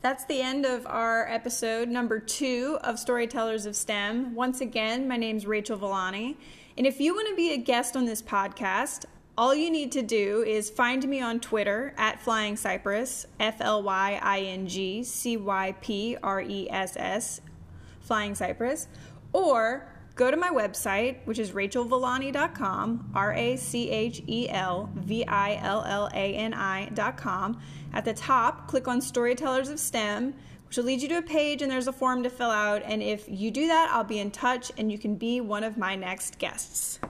That's 0.00 0.24
the 0.24 0.40
end 0.40 0.64
of 0.64 0.86
our 0.86 1.28
episode 1.28 1.88
number 1.88 2.18
two 2.18 2.78
of 2.82 2.98
Storytellers 2.98 3.66
of 3.66 3.76
STEM. 3.76 4.34
Once 4.34 4.60
again, 4.60 5.06
my 5.06 5.16
name 5.16 5.36
is 5.36 5.46
Rachel 5.46 5.76
Villani. 5.76 6.36
And 6.76 6.86
if 6.86 7.00
you 7.00 7.14
want 7.14 7.28
to 7.28 7.36
be 7.36 7.52
a 7.52 7.56
guest 7.56 7.96
on 7.96 8.04
this 8.04 8.22
podcast, 8.22 9.04
all 9.36 9.54
you 9.54 9.70
need 9.70 9.92
to 9.92 10.02
do 10.02 10.42
is 10.46 10.70
find 10.70 11.06
me 11.08 11.20
on 11.20 11.40
Twitter 11.40 11.94
at 11.96 12.20
Flying 12.20 12.56
Cypress, 12.56 13.26
F 13.40 13.60
L 13.60 13.82
Y 13.82 14.18
I 14.22 14.40
N 14.40 14.66
G 14.66 15.02
C 15.02 15.36
Y 15.36 15.74
P 15.80 16.16
R 16.22 16.40
E 16.40 16.68
S 16.70 16.96
S, 16.96 17.40
Flying 18.00 18.34
Cypress, 18.34 18.88
or 19.32 19.93
Go 20.16 20.30
to 20.30 20.36
my 20.36 20.50
website, 20.50 21.16
which 21.24 21.40
is 21.40 21.50
rachelvillani.com, 21.50 23.10
R 23.14 23.32
A 23.32 23.56
C 23.56 23.90
H 23.90 24.22
E 24.28 24.48
L 24.48 24.88
V 24.94 25.26
I 25.26 25.56
L 25.56 25.82
L 25.84 26.08
A 26.14 26.34
N 26.34 26.54
I.com. 26.54 27.60
At 27.92 28.04
the 28.04 28.14
top, 28.14 28.68
click 28.68 28.86
on 28.86 29.00
Storytellers 29.00 29.70
of 29.70 29.80
STEM, 29.80 30.34
which 30.68 30.76
will 30.76 30.84
lead 30.84 31.02
you 31.02 31.08
to 31.08 31.18
a 31.18 31.22
page 31.22 31.62
and 31.62 31.70
there's 31.70 31.88
a 31.88 31.92
form 31.92 32.22
to 32.22 32.30
fill 32.30 32.50
out. 32.50 32.82
And 32.84 33.02
if 33.02 33.28
you 33.28 33.50
do 33.50 33.66
that, 33.66 33.90
I'll 33.92 34.04
be 34.04 34.20
in 34.20 34.30
touch 34.30 34.70
and 34.78 34.90
you 34.90 34.98
can 34.98 35.16
be 35.16 35.40
one 35.40 35.64
of 35.64 35.76
my 35.76 35.96
next 35.96 36.38
guests. 36.38 37.00